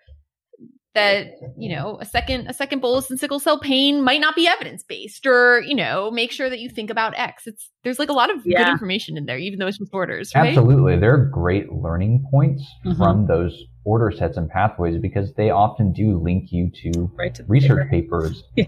that 0.93 1.39
you 1.57 1.73
know 1.73 1.97
a 1.99 2.05
second 2.05 2.47
a 2.47 2.53
second 2.53 2.79
bolus 2.79 3.09
in 3.09 3.17
sickle 3.17 3.39
cell 3.39 3.59
pain 3.59 4.03
might 4.03 4.21
not 4.21 4.35
be 4.35 4.47
evidence 4.47 4.83
based 4.83 5.25
or 5.25 5.61
you 5.61 5.75
know 5.75 6.11
make 6.11 6.31
sure 6.31 6.49
that 6.49 6.59
you 6.59 6.69
think 6.69 6.89
about 6.89 7.13
x 7.17 7.47
it's 7.47 7.69
there's 7.83 7.99
like 7.99 8.09
a 8.09 8.13
lot 8.13 8.29
of 8.29 8.45
yeah. 8.45 8.63
good 8.63 8.71
information 8.71 9.17
in 9.17 9.25
there 9.25 9.37
even 9.37 9.59
though 9.59 9.67
it's 9.67 9.79
order 9.91 10.23
sets 10.23 10.35
right? 10.35 10.49
absolutely 10.49 10.97
there 10.97 11.13
are 11.13 11.25
great 11.25 11.71
learning 11.71 12.23
points 12.29 12.63
mm-hmm. 12.85 12.97
from 12.97 13.25
those 13.27 13.63
order 13.85 14.11
sets 14.11 14.37
and 14.37 14.49
pathways 14.49 14.99
because 15.01 15.33
they 15.33 15.49
often 15.49 15.91
do 15.91 16.17
link 16.17 16.51
you 16.51 16.69
to, 16.69 17.11
right 17.15 17.35
to 17.35 17.43
research 17.45 17.89
paper. 17.89 18.21
papers 18.21 18.43
yeah 18.55 18.65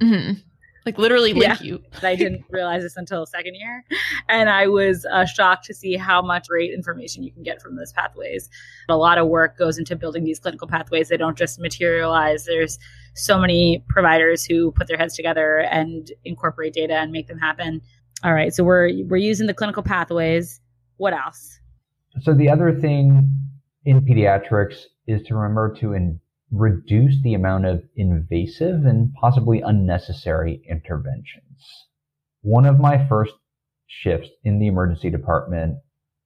mm-hmm 0.00 0.38
like 0.84 0.98
literally 0.98 1.32
link 1.32 1.60
yeah. 1.60 1.62
you. 1.62 1.82
I 2.02 2.16
didn't 2.16 2.44
realize 2.50 2.82
this 2.82 2.96
until 2.96 3.24
second 3.26 3.54
year, 3.54 3.84
and 4.28 4.50
I 4.50 4.66
was 4.66 5.06
uh, 5.06 5.24
shocked 5.24 5.64
to 5.66 5.74
see 5.74 5.96
how 5.96 6.22
much 6.22 6.48
great 6.48 6.72
information 6.72 7.22
you 7.22 7.32
can 7.32 7.42
get 7.42 7.62
from 7.62 7.76
those 7.76 7.92
pathways. 7.92 8.48
A 8.88 8.96
lot 8.96 9.18
of 9.18 9.28
work 9.28 9.58
goes 9.58 9.78
into 9.78 9.96
building 9.96 10.24
these 10.24 10.38
clinical 10.38 10.66
pathways. 10.66 11.08
They 11.08 11.16
don't 11.16 11.38
just 11.38 11.60
materialize. 11.60 12.44
There's 12.44 12.78
so 13.14 13.38
many 13.38 13.84
providers 13.88 14.44
who 14.44 14.72
put 14.72 14.88
their 14.88 14.96
heads 14.96 15.14
together 15.14 15.58
and 15.58 16.10
incorporate 16.24 16.72
data 16.72 16.94
and 16.94 17.12
make 17.12 17.28
them 17.28 17.38
happen. 17.38 17.80
All 18.24 18.34
right, 18.34 18.54
so 18.54 18.64
we're 18.64 18.90
we're 19.06 19.16
using 19.16 19.46
the 19.46 19.54
clinical 19.54 19.82
pathways. 19.82 20.60
What 20.96 21.12
else? 21.12 21.58
So 22.20 22.34
the 22.34 22.48
other 22.48 22.78
thing 22.78 23.28
in 23.84 24.00
pediatrics 24.02 24.84
is 25.06 25.22
to 25.24 25.34
remember 25.34 25.74
to 25.80 25.92
in, 25.94 26.20
reduce 26.52 27.20
the 27.22 27.34
amount 27.34 27.64
of 27.64 27.82
invasive 27.96 28.84
and 28.84 29.12
possibly 29.14 29.62
unnecessary 29.62 30.62
interventions. 30.68 31.88
One 32.42 32.66
of 32.66 32.78
my 32.78 33.08
first 33.08 33.32
shifts 33.86 34.28
in 34.44 34.58
the 34.58 34.66
emergency 34.66 35.08
department, 35.10 35.78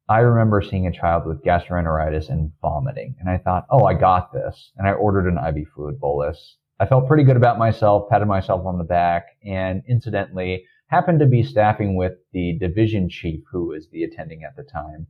I 0.08 0.18
remember 0.18 0.62
seeing 0.62 0.86
a 0.86 0.92
child 0.92 1.26
with 1.26 1.44
gastroenteritis 1.44 2.28
and 2.28 2.50
vomiting. 2.60 3.14
And 3.20 3.30
I 3.30 3.38
thought, 3.38 3.66
oh, 3.70 3.84
I 3.84 3.94
got 3.94 4.32
this. 4.32 4.72
And 4.76 4.88
I 4.88 4.92
ordered 4.92 5.28
an 5.28 5.38
IV 5.38 5.68
fluid 5.74 6.00
bolus. 6.00 6.56
I 6.80 6.86
felt 6.86 7.08
pretty 7.08 7.24
good 7.24 7.36
about 7.36 7.58
myself, 7.58 8.08
patted 8.10 8.26
myself 8.26 8.66
on 8.66 8.78
the 8.78 8.84
back, 8.84 9.26
and 9.44 9.82
incidentally 9.88 10.64
happened 10.88 11.20
to 11.20 11.26
be 11.26 11.42
staffing 11.42 11.96
with 11.96 12.12
the 12.32 12.58
division 12.58 13.08
chief 13.08 13.40
who 13.50 13.68
was 13.68 13.88
the 13.90 14.02
attending 14.02 14.42
at 14.44 14.56
the 14.56 14.62
time. 14.62 15.06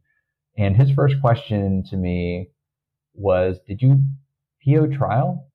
And 0.58 0.76
his 0.76 0.90
first 0.90 1.20
question 1.20 1.84
to 1.90 1.96
me 1.96 2.50
was, 3.14 3.58
did 3.66 3.82
you 3.82 4.02
PO 4.66 4.88
trial. 4.88 5.48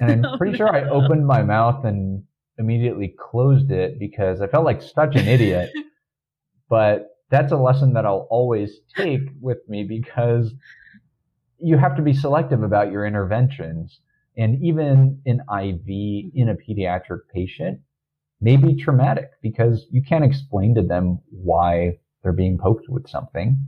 And 0.00 0.10
I'm 0.10 0.24
oh, 0.34 0.38
pretty 0.38 0.54
oh, 0.54 0.56
sure 0.56 0.74
I 0.74 0.88
opened 0.88 1.26
my 1.26 1.42
mouth 1.42 1.84
and 1.84 2.24
immediately 2.58 3.14
closed 3.18 3.70
it 3.70 3.98
because 3.98 4.40
I 4.40 4.46
felt 4.46 4.64
like 4.64 4.82
such 4.82 5.16
an 5.16 5.26
idiot. 5.26 5.70
but 6.68 7.08
that's 7.30 7.52
a 7.52 7.56
lesson 7.56 7.94
that 7.94 8.04
I'll 8.04 8.26
always 8.30 8.80
take 8.96 9.22
with 9.40 9.58
me 9.68 9.84
because 9.84 10.52
you 11.58 11.76
have 11.78 11.96
to 11.96 12.02
be 12.02 12.12
selective 12.12 12.62
about 12.62 12.90
your 12.90 13.06
interventions. 13.06 14.00
And 14.36 14.62
even 14.62 15.20
an 15.26 15.40
IV 15.40 16.32
in 16.34 16.48
a 16.48 16.54
pediatric 16.54 17.20
patient 17.32 17.80
may 18.40 18.56
be 18.56 18.74
traumatic 18.74 19.30
because 19.42 19.86
you 19.90 20.02
can't 20.02 20.24
explain 20.24 20.74
to 20.74 20.82
them 20.82 21.20
why 21.30 21.98
they're 22.22 22.32
being 22.32 22.58
poked 22.58 22.88
with 22.88 23.08
something. 23.08 23.58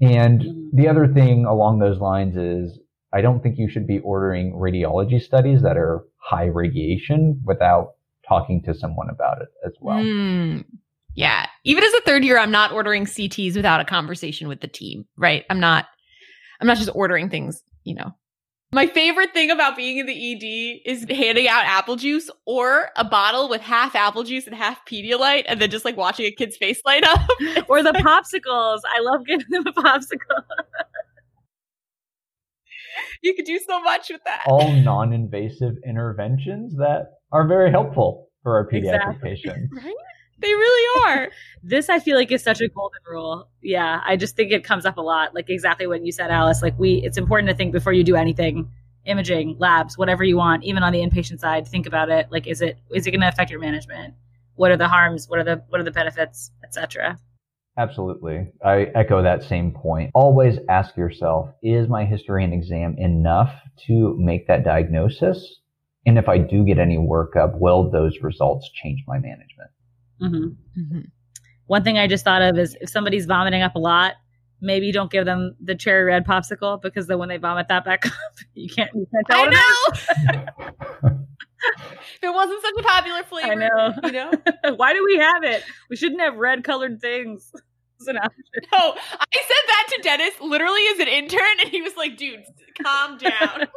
And 0.00 0.70
the 0.72 0.88
other 0.88 1.08
thing 1.08 1.46
along 1.46 1.78
those 1.78 1.98
lines 1.98 2.36
is 2.36 2.78
I 3.16 3.22
don't 3.22 3.42
think 3.42 3.56
you 3.56 3.66
should 3.70 3.86
be 3.86 3.98
ordering 4.00 4.52
radiology 4.52 5.22
studies 5.22 5.62
that 5.62 5.78
are 5.78 6.04
high 6.18 6.44
radiation 6.44 7.40
without 7.46 7.94
talking 8.28 8.62
to 8.64 8.74
someone 8.74 9.08
about 9.08 9.40
it 9.40 9.48
as 9.64 9.72
well. 9.80 9.96
Mm, 9.96 10.66
yeah. 11.14 11.46
Even 11.64 11.82
as 11.82 11.94
a 11.94 12.02
third 12.02 12.24
year, 12.24 12.38
I'm 12.38 12.50
not 12.50 12.72
ordering 12.72 13.06
CTs 13.06 13.56
without 13.56 13.80
a 13.80 13.86
conversation 13.86 14.48
with 14.48 14.60
the 14.60 14.68
team, 14.68 15.06
right? 15.16 15.46
I'm 15.48 15.60
not, 15.60 15.86
I'm 16.60 16.66
not 16.66 16.76
just 16.76 16.90
ordering 16.94 17.30
things, 17.30 17.62
you 17.84 17.94
know. 17.94 18.12
My 18.70 18.86
favorite 18.86 19.32
thing 19.32 19.50
about 19.50 19.78
being 19.78 19.96
in 19.96 20.04
the 20.04 20.12
ED 20.12 20.82
is 20.84 21.06
handing 21.08 21.48
out 21.48 21.64
apple 21.64 21.96
juice 21.96 22.28
or 22.44 22.90
a 22.96 23.04
bottle 23.04 23.48
with 23.48 23.62
half 23.62 23.94
apple 23.94 24.24
juice 24.24 24.46
and 24.46 24.54
half 24.54 24.84
Pedialyte 24.84 25.44
and 25.46 25.58
then 25.58 25.70
just 25.70 25.86
like 25.86 25.96
watching 25.96 26.26
a 26.26 26.32
kid's 26.32 26.58
face 26.58 26.82
light 26.84 27.04
up. 27.04 27.20
or 27.68 27.82
the 27.82 27.92
popsicles. 27.92 28.80
I 28.84 29.00
love 29.00 29.24
giving 29.24 29.46
them 29.48 29.66
a 29.66 29.72
popsicle. 29.72 30.42
you 33.22 33.34
could 33.34 33.44
do 33.44 33.58
so 33.66 33.80
much 33.80 34.10
with 34.10 34.22
that. 34.24 34.42
All 34.46 34.70
non 34.72 35.12
invasive 35.12 35.74
interventions 35.86 36.76
that 36.76 37.12
are 37.32 37.46
very 37.46 37.70
helpful 37.70 38.28
for 38.42 38.56
our 38.56 38.66
pediatric 38.66 38.94
exactly. 38.94 39.30
patients. 39.30 39.72
Right? 39.74 39.94
They 40.38 40.52
really 40.52 41.02
are. 41.06 41.30
this 41.62 41.88
I 41.88 41.98
feel 41.98 42.16
like 42.16 42.30
is 42.30 42.42
such 42.42 42.60
a 42.60 42.68
golden 42.68 43.00
rule. 43.08 43.48
Yeah, 43.62 44.00
I 44.04 44.16
just 44.16 44.36
think 44.36 44.52
it 44.52 44.64
comes 44.64 44.84
up 44.84 44.96
a 44.96 45.02
lot. 45.02 45.34
Like 45.34 45.48
exactly 45.48 45.86
what 45.86 46.04
you 46.04 46.12
said, 46.12 46.30
Alice. 46.30 46.62
Like 46.62 46.78
we, 46.78 47.02
it's 47.02 47.18
important 47.18 47.48
to 47.48 47.56
think 47.56 47.72
before 47.72 47.92
you 47.92 48.04
do 48.04 48.16
anything, 48.16 48.70
imaging, 49.06 49.56
labs, 49.58 49.96
whatever 49.96 50.24
you 50.24 50.36
want, 50.36 50.64
even 50.64 50.82
on 50.82 50.92
the 50.92 51.00
inpatient 51.00 51.40
side. 51.40 51.66
Think 51.66 51.86
about 51.86 52.10
it. 52.10 52.28
Like, 52.30 52.46
is 52.46 52.60
it 52.60 52.78
is 52.94 53.06
it 53.06 53.10
going 53.10 53.20
to 53.20 53.28
affect 53.28 53.50
your 53.50 53.60
management? 53.60 54.14
What 54.54 54.70
are 54.70 54.76
the 54.76 54.88
harms? 54.88 55.28
What 55.28 55.38
are 55.38 55.44
the 55.44 55.62
what 55.68 55.80
are 55.80 55.84
the 55.84 55.90
benefits, 55.90 56.50
etc. 56.64 57.18
Absolutely. 57.78 58.48
I 58.64 58.90
echo 58.94 59.22
that 59.22 59.42
same 59.42 59.72
point. 59.72 60.10
Always 60.14 60.58
ask 60.68 60.96
yourself, 60.96 61.50
is 61.62 61.88
my 61.88 62.06
history 62.06 62.42
and 62.42 62.54
exam 62.54 62.96
enough 62.98 63.52
to 63.86 64.16
make 64.18 64.46
that 64.48 64.64
diagnosis? 64.64 65.60
And 66.06 66.18
if 66.18 66.28
I 66.28 66.38
do 66.38 66.64
get 66.64 66.78
any 66.78 66.96
workup, 66.96 67.58
will 67.58 67.90
those 67.90 68.16
results 68.22 68.70
change 68.72 69.02
my 69.06 69.18
management? 69.18 69.70
Mm-hmm. 70.22 70.80
Mm-hmm. 70.80 71.00
One 71.66 71.84
thing 71.84 71.98
I 71.98 72.06
just 72.06 72.24
thought 72.24 72.42
of 72.42 72.56
is 72.56 72.76
if 72.80 72.88
somebody's 72.88 73.26
vomiting 73.26 73.60
up 73.60 73.74
a 73.74 73.78
lot, 73.78 74.14
maybe 74.60 74.90
don't 74.90 75.10
give 75.10 75.26
them 75.26 75.54
the 75.62 75.74
cherry 75.74 76.04
red 76.04 76.24
popsicle 76.24 76.80
because 76.80 77.08
then 77.08 77.18
when 77.18 77.28
they 77.28 77.36
vomit 77.36 77.68
that 77.68 77.84
back 77.84 78.06
up, 78.06 78.12
you 78.54 78.68
can't. 78.68 78.90
You 78.94 79.06
can't 79.12 79.26
tell 79.28 79.48
I 81.02 81.10
know. 81.10 81.18
if 82.16 82.22
it 82.22 82.34
wasn't 82.34 82.62
such 82.62 82.74
a 82.78 82.82
popular 82.82 83.22
flavor, 83.24 83.52
I 83.52 83.54
know. 83.54 83.94
You 84.04 84.12
know, 84.12 84.30
why 84.76 84.92
do 84.92 85.04
we 85.04 85.18
have 85.18 85.42
it? 85.44 85.62
We 85.90 85.96
shouldn't 85.96 86.20
have 86.20 86.36
red 86.36 86.64
colored 86.64 87.00
things. 87.00 87.52
No, 88.06 88.12
I 88.12 89.26
said 89.32 89.64
that 89.68 89.88
to 89.96 90.02
Dennis 90.02 90.34
literally 90.38 90.82
as 90.92 90.98
an 90.98 91.08
intern, 91.08 91.60
and 91.60 91.70
he 91.70 91.80
was 91.80 91.96
like, 91.96 92.18
"Dude, 92.18 92.44
calm 92.80 93.16
down." 93.16 93.68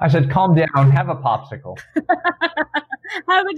I 0.00 0.08
said, 0.08 0.28
"Calm 0.28 0.56
down. 0.56 0.90
Have 0.90 1.08
a 1.08 1.14
popsicle." 1.14 1.78
have 3.28 3.46
a 3.46 3.54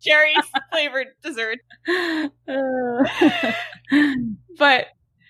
cherry 0.00 0.34
flavored 0.72 1.06
dessert. 1.22 1.60
but 4.58 4.86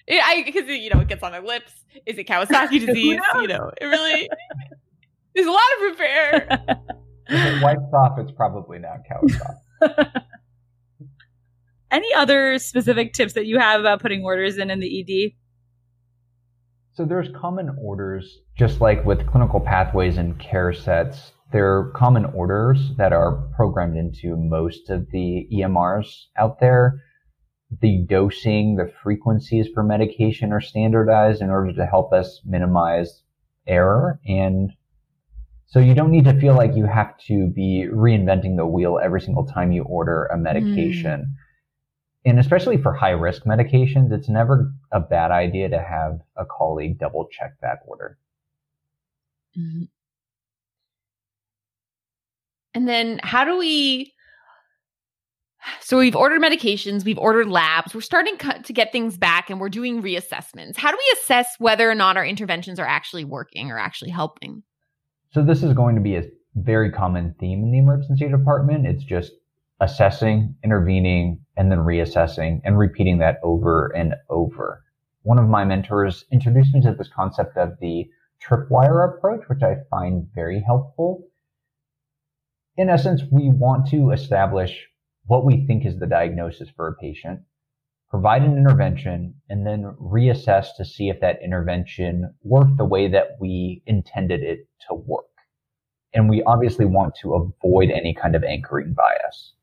it, 0.06 0.22
I 0.24 0.42
because 0.44 0.66
you 0.68 0.90
know 0.90 1.00
it 1.00 1.08
gets 1.08 1.22
on 1.22 1.32
my 1.32 1.40
lips. 1.40 1.72
Is 2.06 2.18
it 2.18 2.26
Kawasaki 2.26 2.84
disease? 2.84 3.20
you 3.34 3.46
know, 3.46 3.70
it 3.80 3.84
really. 3.84 4.28
There's 5.34 5.46
a 5.46 5.50
lot 5.50 5.60
of 5.76 5.82
repair. 5.82 6.48
If 7.32 7.56
it 7.56 7.62
wipes 7.62 7.92
off, 7.94 8.18
it's 8.18 8.32
probably 8.32 8.78
not 8.78 8.98
Kawasaki. 9.10 10.22
Any 11.90 12.12
other 12.14 12.58
specific 12.58 13.14
tips 13.14 13.32
that 13.34 13.46
you 13.46 13.58
have 13.58 13.80
about 13.80 14.00
putting 14.00 14.22
orders 14.22 14.58
in 14.58 14.70
in 14.70 14.80
the 14.80 15.00
ED? 15.00 15.32
So 16.94 17.06
there's 17.06 17.28
common 17.34 17.74
orders, 17.80 18.40
just 18.54 18.82
like 18.82 19.04
with 19.06 19.26
clinical 19.26 19.60
pathways 19.60 20.18
and 20.18 20.38
care 20.38 20.74
sets. 20.74 21.32
There 21.52 21.78
are 21.78 21.90
common 21.96 22.26
orders 22.26 22.90
that 22.98 23.14
are 23.14 23.48
programmed 23.56 23.96
into 23.96 24.36
most 24.36 24.90
of 24.90 25.10
the 25.10 25.48
EMRs 25.52 26.24
out 26.36 26.60
there. 26.60 27.00
The 27.80 28.04
dosing, 28.06 28.76
the 28.76 28.92
frequencies 29.02 29.68
for 29.72 29.82
medication 29.82 30.52
are 30.52 30.60
standardized 30.60 31.40
in 31.40 31.48
order 31.48 31.72
to 31.72 31.86
help 31.86 32.12
us 32.12 32.42
minimize 32.44 33.22
error. 33.66 34.20
And 34.26 34.72
so 35.72 35.80
you 35.80 35.94
don't 35.94 36.10
need 36.10 36.26
to 36.26 36.38
feel 36.38 36.54
like 36.54 36.76
you 36.76 36.84
have 36.84 37.16
to 37.28 37.46
be 37.46 37.86
reinventing 37.90 38.58
the 38.58 38.66
wheel 38.66 39.00
every 39.02 39.22
single 39.22 39.46
time 39.46 39.72
you 39.72 39.84
order 39.84 40.26
a 40.26 40.36
medication. 40.36 41.34
Mm. 42.26 42.30
And 42.30 42.38
especially 42.38 42.76
for 42.76 42.92
high 42.92 43.12
risk 43.12 43.44
medications, 43.44 44.12
it's 44.12 44.28
never 44.28 44.70
a 44.92 45.00
bad 45.00 45.30
idea 45.30 45.70
to 45.70 45.78
have 45.78 46.20
a 46.36 46.44
colleague 46.44 46.98
double 46.98 47.26
check 47.32 47.54
that 47.62 47.78
order. 47.86 48.18
Mm-hmm. 49.58 49.84
And 52.74 52.86
then 52.86 53.18
how 53.22 53.44
do 53.44 53.56
we 53.56 54.12
so 55.80 55.96
we've 55.96 56.16
ordered 56.16 56.42
medications, 56.42 57.02
we've 57.02 57.18
ordered 57.18 57.48
labs, 57.48 57.94
we're 57.94 58.02
starting 58.02 58.36
to 58.36 58.72
get 58.74 58.92
things 58.92 59.16
back 59.16 59.48
and 59.48 59.58
we're 59.58 59.70
doing 59.70 60.02
reassessments. 60.02 60.76
How 60.76 60.90
do 60.90 60.98
we 60.98 61.18
assess 61.18 61.54
whether 61.58 61.90
or 61.90 61.94
not 61.94 62.18
our 62.18 62.26
interventions 62.26 62.78
are 62.78 62.86
actually 62.86 63.24
working 63.24 63.70
or 63.70 63.78
actually 63.78 64.10
helping? 64.10 64.64
So 65.32 65.42
this 65.42 65.62
is 65.62 65.72
going 65.72 65.96
to 65.96 66.00
be 66.00 66.16
a 66.16 66.28
very 66.54 66.90
common 66.90 67.34
theme 67.40 67.62
in 67.62 67.72
the 67.72 67.78
emergency 67.78 68.28
department. 68.28 68.86
It's 68.86 69.04
just 69.04 69.32
assessing, 69.80 70.54
intervening, 70.62 71.40
and 71.56 71.70
then 71.70 71.78
reassessing 71.78 72.60
and 72.64 72.78
repeating 72.78 73.18
that 73.18 73.38
over 73.42 73.88
and 73.96 74.14
over. 74.30 74.84
One 75.22 75.38
of 75.38 75.48
my 75.48 75.64
mentors 75.64 76.24
introduced 76.30 76.74
me 76.74 76.80
to 76.82 76.94
this 76.94 77.08
concept 77.08 77.56
of 77.56 77.78
the 77.80 78.08
tripwire 78.42 79.08
approach, 79.08 79.48
which 79.48 79.62
I 79.62 79.76
find 79.90 80.28
very 80.34 80.60
helpful 80.60 81.24
in 82.76 82.88
essence, 82.88 83.22
we 83.30 83.50
want 83.50 83.86
to 83.88 84.12
establish 84.12 84.88
what 85.26 85.44
we 85.44 85.66
think 85.66 85.84
is 85.84 85.98
the 85.98 86.06
diagnosis 86.06 86.70
for 86.70 86.88
a 86.88 86.94
patient, 86.94 87.40
provide 88.12 88.42
an 88.42 88.58
intervention, 88.58 89.34
and 89.48 89.66
then 89.66 89.84
reassess 89.98 90.66
to 90.76 90.84
see 90.84 91.08
if 91.08 91.18
that 91.20 91.42
intervention 91.42 92.30
worked 92.44 92.76
the 92.76 92.84
way 92.84 93.08
that 93.08 93.38
we 93.40 93.82
intended 93.86 94.42
it 94.42 94.68
to 94.86 94.94
work. 94.94 95.24
And 96.12 96.28
we 96.28 96.42
obviously 96.42 96.84
want 96.84 97.14
to 97.22 97.32
avoid 97.32 97.88
any 97.88 98.12
kind 98.14 98.36
of 98.36 98.44
anchoring 98.44 98.92
bias. 98.92 99.54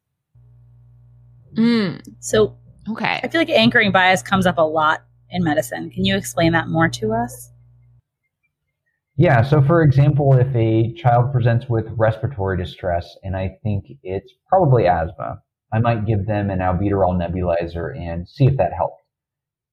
Mm. 1.53 2.01
So, 2.21 2.57
okay. 2.89 3.19
I 3.21 3.27
feel 3.27 3.39
like 3.39 3.51
anchoring 3.51 3.91
bias 3.91 4.23
comes 4.23 4.47
up 4.47 4.57
a 4.57 4.63
lot 4.63 5.03
in 5.29 5.43
medicine. 5.43 5.91
Can 5.91 6.03
you 6.03 6.17
explain 6.17 6.51
that 6.53 6.69
more 6.69 6.89
to 6.89 7.13
us? 7.13 7.51
Yeah. 9.15 9.43
So, 9.43 9.61
for 9.61 9.83
example, 9.83 10.33
if 10.33 10.55
a 10.55 10.91
child 10.93 11.31
presents 11.31 11.67
with 11.69 11.85
respiratory 11.95 12.57
distress 12.57 13.15
and 13.21 13.37
I 13.37 13.59
think 13.61 13.85
it's 14.01 14.33
probably 14.47 14.87
asthma, 14.87 15.39
I 15.71 15.79
might 15.79 16.05
give 16.05 16.25
them 16.25 16.49
an 16.49 16.59
albuterol 16.59 17.15
nebulizer 17.15 17.95
and 17.97 18.27
see 18.27 18.47
if 18.47 18.57
that 18.57 18.73
helped. 18.73 19.03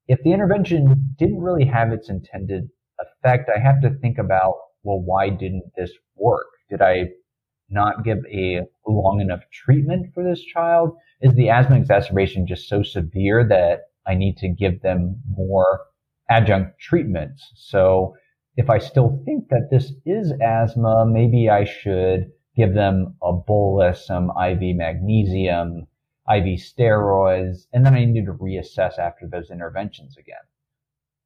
If 0.08 0.22
the 0.22 0.32
intervention 0.32 1.14
didn't 1.18 1.40
really 1.40 1.64
have 1.64 1.92
its 1.92 2.10
intended 2.10 2.68
effect, 3.00 3.50
I 3.54 3.58
have 3.58 3.80
to 3.82 3.90
think 4.00 4.18
about, 4.18 4.54
well, 4.82 5.00
why 5.00 5.30
didn't 5.30 5.72
this 5.76 5.92
work? 6.16 6.46
Did 6.70 6.82
I 6.82 7.08
not 7.68 8.04
give 8.04 8.18
a 8.32 8.60
long 8.86 9.20
enough 9.20 9.40
treatment 9.52 10.12
for 10.14 10.22
this 10.22 10.42
child? 10.42 10.96
Is 11.20 11.34
the 11.34 11.48
asthma 11.48 11.76
exacerbation 11.76 12.46
just 12.46 12.68
so 12.68 12.82
severe 12.82 13.46
that 13.48 13.80
I 14.06 14.14
need 14.14 14.36
to 14.38 14.48
give 14.48 14.82
them 14.82 15.20
more 15.28 15.80
adjunct 16.30 16.78
treatments? 16.78 17.52
So 17.56 18.14
if 18.56 18.70
I 18.70 18.78
still 18.78 19.20
think 19.24 19.48
that 19.48 19.68
this 19.70 19.92
is 20.04 20.32
asthma, 20.40 21.06
maybe 21.06 21.50
I 21.50 21.64
should 21.64 22.30
give 22.56 22.74
them 22.74 23.14
a 23.22 23.32
bolus, 23.32 24.06
some 24.06 24.30
IV 24.30 24.76
magnesium, 24.76 25.86
IV 26.28 26.58
steroids, 26.58 27.66
and 27.72 27.84
then 27.84 27.94
I 27.94 28.04
need 28.04 28.26
to 28.26 28.32
reassess 28.32 28.98
after 28.98 29.28
those 29.28 29.50
interventions 29.50 30.16
again. 30.16 30.36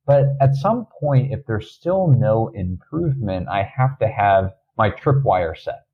But 0.06 0.24
at 0.40 0.54
some 0.56 0.86
point, 1.00 1.32
if 1.32 1.46
there's 1.46 1.70
still 1.70 2.08
no 2.08 2.48
improvement, 2.48 3.48
I 3.48 3.62
have 3.62 3.98
to 4.00 4.08
have 4.08 4.52
my 4.76 4.90
tripwire 4.90 5.56
set. 5.56 5.84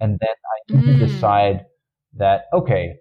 And 0.00 0.18
then 0.20 0.28
I 0.30 0.72
need 0.72 0.84
mm. 0.84 0.98
to 0.98 1.06
decide 1.06 1.66
that, 2.14 2.44
okay, 2.52 2.96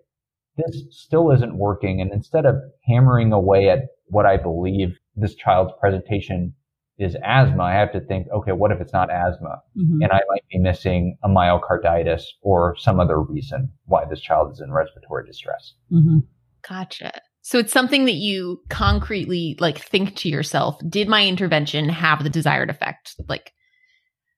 this 0.57 0.84
still 0.89 1.31
isn't 1.31 1.57
working. 1.57 2.01
And 2.01 2.12
instead 2.12 2.45
of 2.45 2.55
hammering 2.86 3.31
away 3.31 3.69
at 3.69 3.88
what 4.07 4.25
I 4.25 4.38
believe 4.38 4.97
this 5.15 5.36
child's 5.36 5.73
presentation 5.79 6.53
is 7.02 7.16
asthma, 7.26 7.64
I 7.64 7.74
have 7.74 7.92
to 7.94 8.00
think, 8.00 8.28
okay, 8.32 8.52
what 8.52 8.72
if 8.72 8.80
it's 8.80 8.94
not 8.94 9.10
asthma? 9.10 9.62
Mm-hmm. 9.76 10.04
And 10.04 10.12
I 10.12 10.22
might 10.30 10.44
be 10.52 10.60
missing 10.60 11.18
a 11.24 11.28
myocarditis 11.28 12.22
or 12.42 12.76
some 12.78 13.00
other 13.00 13.20
reason 13.20 13.72
why 13.86 14.06
this 14.06 14.22
child 14.22 14.52
is 14.52 14.62
in 14.62 14.72
respiratory 14.72 15.26
distress. 15.26 15.74
Mm-hmm. 15.92 16.20
Gotcha. 16.68 17.12
So 17.42 17.58
it's 17.58 17.74
something 17.74 18.06
that 18.06 18.14
you 18.14 18.62
concretely 18.70 19.58
like 19.60 19.80
think 19.80 20.16
to 20.18 20.30
yourself, 20.30 20.80
did 20.88 21.08
my 21.08 21.26
intervention 21.26 21.90
have 21.90 22.24
the 22.24 22.30
desired 22.30 22.70
effect? 22.70 23.16
Like 23.28 23.52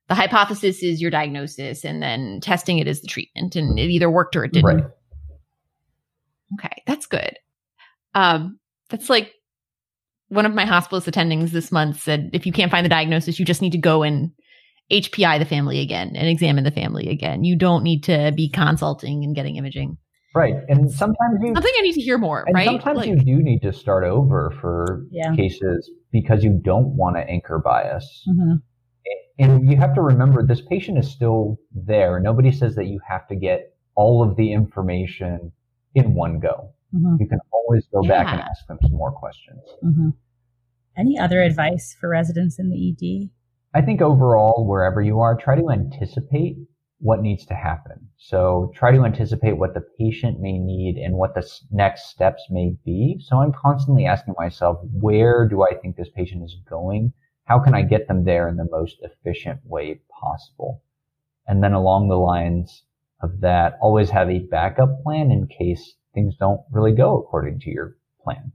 the 0.08 0.16
hypothesis 0.16 0.82
is 0.82 1.02
your 1.02 1.12
diagnosis 1.12 1.84
and 1.84 2.02
then 2.02 2.40
testing 2.42 2.80
it 2.80 2.88
is 2.88 3.02
the 3.02 3.08
treatment 3.08 3.58
and 3.58 3.78
it 3.78 3.90
either 3.90 4.10
worked 4.10 4.38
or 4.38 4.46
it 4.46 4.54
didn't. 4.54 4.66
Right. 4.66 4.86
Okay, 6.54 6.82
that's 6.88 7.08
good. 7.08 7.38
Um, 8.16 8.58
that's 8.90 9.10
like 9.10 9.34
one 10.34 10.46
of 10.46 10.54
my 10.54 10.66
hospitalist 10.66 11.12
attendings 11.12 11.52
this 11.52 11.72
month 11.72 12.02
said 12.02 12.30
if 12.34 12.46
you 12.46 12.52
can't 12.52 12.72
find 12.72 12.86
the 12.86 12.90
diagnosis, 12.90 13.40
you 13.40 13.46
just 13.46 13.62
need 13.62 13.72
to 13.72 13.78
go 13.78 14.04
and 14.04 14.32
HPI 14.92 15.40
the 15.40 15.46
family 15.46 15.80
again 15.80 16.14
and 16.16 16.28
examine 16.28 16.64
the 16.64 16.72
family 16.72 17.10
again. 17.10 17.44
You 17.44 17.58
don't 17.58 17.84
need 17.84 18.04
to 18.06 18.32
be 18.36 18.50
consulting 18.50 19.24
and 19.24 19.36
getting 19.36 19.56
imaging. 19.56 19.98
Right. 20.36 20.56
And 20.68 20.92
sometimes 20.92 21.40
you 21.42 21.54
something 21.54 21.72
I 21.78 21.82
need 21.82 21.94
to 21.94 22.02
hear 22.02 22.18
more, 22.18 22.44
and 22.46 22.56
right? 22.56 22.66
Sometimes 22.66 22.98
like, 22.98 23.08
you 23.08 23.18
do 23.18 23.38
need 23.44 23.62
to 23.62 23.72
start 23.72 24.04
over 24.04 24.52
for 24.60 25.06
yeah. 25.12 25.36
cases 25.36 25.92
because 26.12 26.44
you 26.44 26.60
don't 26.64 26.96
want 26.96 27.18
to 27.18 27.22
anchor 27.22 27.60
bias. 27.60 28.24
Mm-hmm. 28.28 28.56
And 29.40 29.70
you 29.70 29.78
have 29.78 29.94
to 29.96 30.02
remember 30.02 30.46
this 30.46 30.62
patient 30.62 30.98
is 30.98 31.10
still 31.10 31.58
there. 31.72 32.20
Nobody 32.20 32.52
says 32.52 32.76
that 32.76 32.86
you 32.86 33.00
have 33.08 33.28
to 33.28 33.36
get 33.36 33.76
all 33.96 34.28
of 34.28 34.36
the 34.36 34.54
information 34.54 35.52
in 35.94 36.16
one 36.16 36.40
go. 36.40 36.72
Mm-hmm. 36.96 37.16
You 37.20 37.28
can 37.28 37.40
always 37.52 37.86
go 37.94 38.02
yeah. 38.04 38.10
back 38.10 38.34
and 38.34 38.42
ask 38.42 38.66
them 38.68 38.78
some 38.82 38.94
more 38.94 39.12
questions. 39.12 39.62
Mm-hmm. 39.84 40.10
Any 40.98 41.18
other 41.18 41.42
advice 41.42 41.96
for 42.00 42.10
residents 42.10 42.60
in 42.60 42.70
the 42.70 42.90
ED? 42.90 43.30
I 43.74 43.82
think 43.84 44.02
overall, 44.02 44.68
wherever 44.68 45.02
you 45.02 45.20
are, 45.20 45.36
try 45.36 45.56
to 45.56 45.72
anticipate 45.72 46.58
what 47.00 47.22
needs 47.22 47.46
to 47.48 47.56
happen. 47.56 48.08
So 48.18 48.72
try 48.76 48.92
to 48.92 49.04
anticipate 49.04 49.58
what 49.58 49.74
the 49.74 49.84
patient 50.00 50.40
may 50.40 50.58
need 50.58 50.98
and 50.98 51.16
what 51.16 51.34
the 51.34 51.46
next 51.72 52.10
steps 52.10 52.48
may 52.50 52.76
be. 52.86 53.20
So 53.20 53.38
I'm 53.38 53.52
constantly 53.52 54.06
asking 54.06 54.36
myself, 54.38 54.78
where 54.94 55.48
do 55.48 55.64
I 55.64 55.74
think 55.74 55.96
this 55.96 56.10
patient 56.16 56.44
is 56.44 56.56
going? 56.70 57.12
How 57.46 57.60
can 57.60 57.74
I 57.74 57.82
get 57.82 58.08
them 58.08 58.24
there 58.24 58.48
in 58.48 58.56
the 58.56 58.70
most 58.72 59.00
efficient 59.02 59.60
way 59.66 60.00
possible? 60.22 60.82
And 61.48 61.62
then 61.62 61.74
along 61.74 62.08
the 62.08 62.16
lines 62.16 62.84
of 63.22 63.42
that, 63.42 63.78
always 63.82 64.12
have 64.12 64.30
a 64.30 64.40
backup 64.40 65.02
plan 65.04 65.32
in 65.32 65.48
case 65.48 65.96
things 66.14 66.38
don't 66.38 66.62
really 66.72 66.94
go 66.94 67.20
according 67.20 67.60
to 67.62 67.70
your 67.70 67.98
plan. 68.24 68.52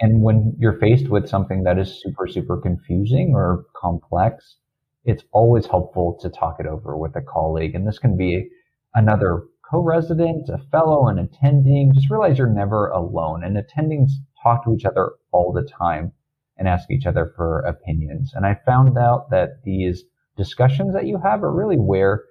And 0.00 0.22
when 0.22 0.54
you're 0.58 0.78
faced 0.78 1.08
with 1.08 1.28
something 1.28 1.64
that 1.64 1.78
is 1.78 2.00
super, 2.00 2.26
super 2.28 2.56
confusing 2.56 3.32
or 3.34 3.64
complex, 3.76 4.56
it's 5.04 5.24
always 5.32 5.66
helpful 5.66 6.18
to 6.20 6.28
talk 6.28 6.56
it 6.60 6.66
over 6.66 6.96
with 6.96 7.16
a 7.16 7.22
colleague. 7.22 7.74
And 7.74 7.86
this 7.86 7.98
can 7.98 8.16
be 8.16 8.48
another 8.94 9.44
co-resident, 9.68 10.48
a 10.48 10.58
fellow, 10.70 11.08
an 11.08 11.18
attending. 11.18 11.92
Just 11.94 12.10
realize 12.10 12.38
you're 12.38 12.46
never 12.46 12.88
alone 12.88 13.42
and 13.42 13.56
attendings 13.56 14.10
talk 14.42 14.64
to 14.64 14.74
each 14.74 14.84
other 14.84 15.12
all 15.32 15.52
the 15.52 15.68
time 15.68 16.12
and 16.56 16.68
ask 16.68 16.90
each 16.90 17.06
other 17.06 17.32
for 17.36 17.60
opinions. 17.60 18.32
And 18.34 18.46
I 18.46 18.58
found 18.66 18.96
out 18.98 19.30
that 19.30 19.62
these 19.64 20.04
discussions 20.36 20.94
that 20.94 21.06
you 21.06 21.18
have 21.18 21.42
are 21.42 21.52
really 21.52 21.78
where 21.78 22.24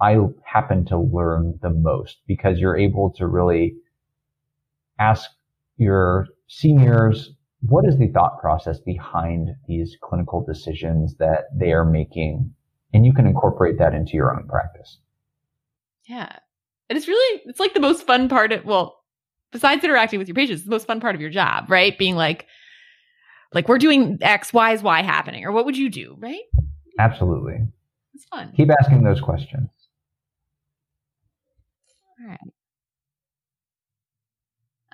I 0.00 0.18
happen 0.44 0.84
to 0.86 0.98
learn 0.98 1.58
the 1.60 1.70
most 1.70 2.18
because 2.26 2.58
you're 2.58 2.76
able 2.76 3.12
to 3.14 3.26
really 3.26 3.76
ask 4.98 5.30
your 5.78 6.26
seniors 6.48 7.32
what 7.60 7.86
is 7.86 7.98
the 7.98 8.08
thought 8.08 8.40
process 8.40 8.78
behind 8.78 9.50
these 9.66 9.96
clinical 10.00 10.44
decisions 10.44 11.16
that 11.16 11.46
they 11.54 11.72
are 11.72 11.84
making? 11.84 12.54
And 12.94 13.04
you 13.04 13.12
can 13.12 13.26
incorporate 13.26 13.78
that 13.78 13.94
into 13.94 14.12
your 14.12 14.34
own 14.34 14.46
practice. 14.46 14.98
Yeah. 16.06 16.38
And 16.88 16.96
it's 16.96 17.08
really 17.08 17.42
it's 17.44 17.60
like 17.60 17.74
the 17.74 17.80
most 17.80 18.06
fun 18.06 18.28
part 18.28 18.52
of 18.52 18.64
well 18.64 19.02
besides 19.50 19.84
interacting 19.84 20.18
with 20.18 20.28
your 20.28 20.34
patients 20.34 20.64
the 20.64 20.70
most 20.70 20.86
fun 20.86 21.00
part 21.00 21.14
of 21.14 21.20
your 21.20 21.30
job 21.30 21.70
right? 21.70 21.98
Being 21.98 22.16
like 22.16 22.46
like 23.52 23.68
we're 23.68 23.78
doing 23.78 24.18
x 24.22 24.52
y 24.52 24.72
is 24.72 24.82
y 24.82 25.02
happening 25.02 25.44
or 25.44 25.52
what 25.52 25.66
would 25.66 25.76
you 25.76 25.90
do 25.90 26.16
right? 26.18 26.40
Absolutely. 26.98 27.58
It's 28.14 28.24
fun. 28.24 28.52
Keep 28.56 28.70
asking 28.80 29.02
those 29.04 29.20
questions. 29.20 29.68
All 32.20 32.26
right. 32.26 32.40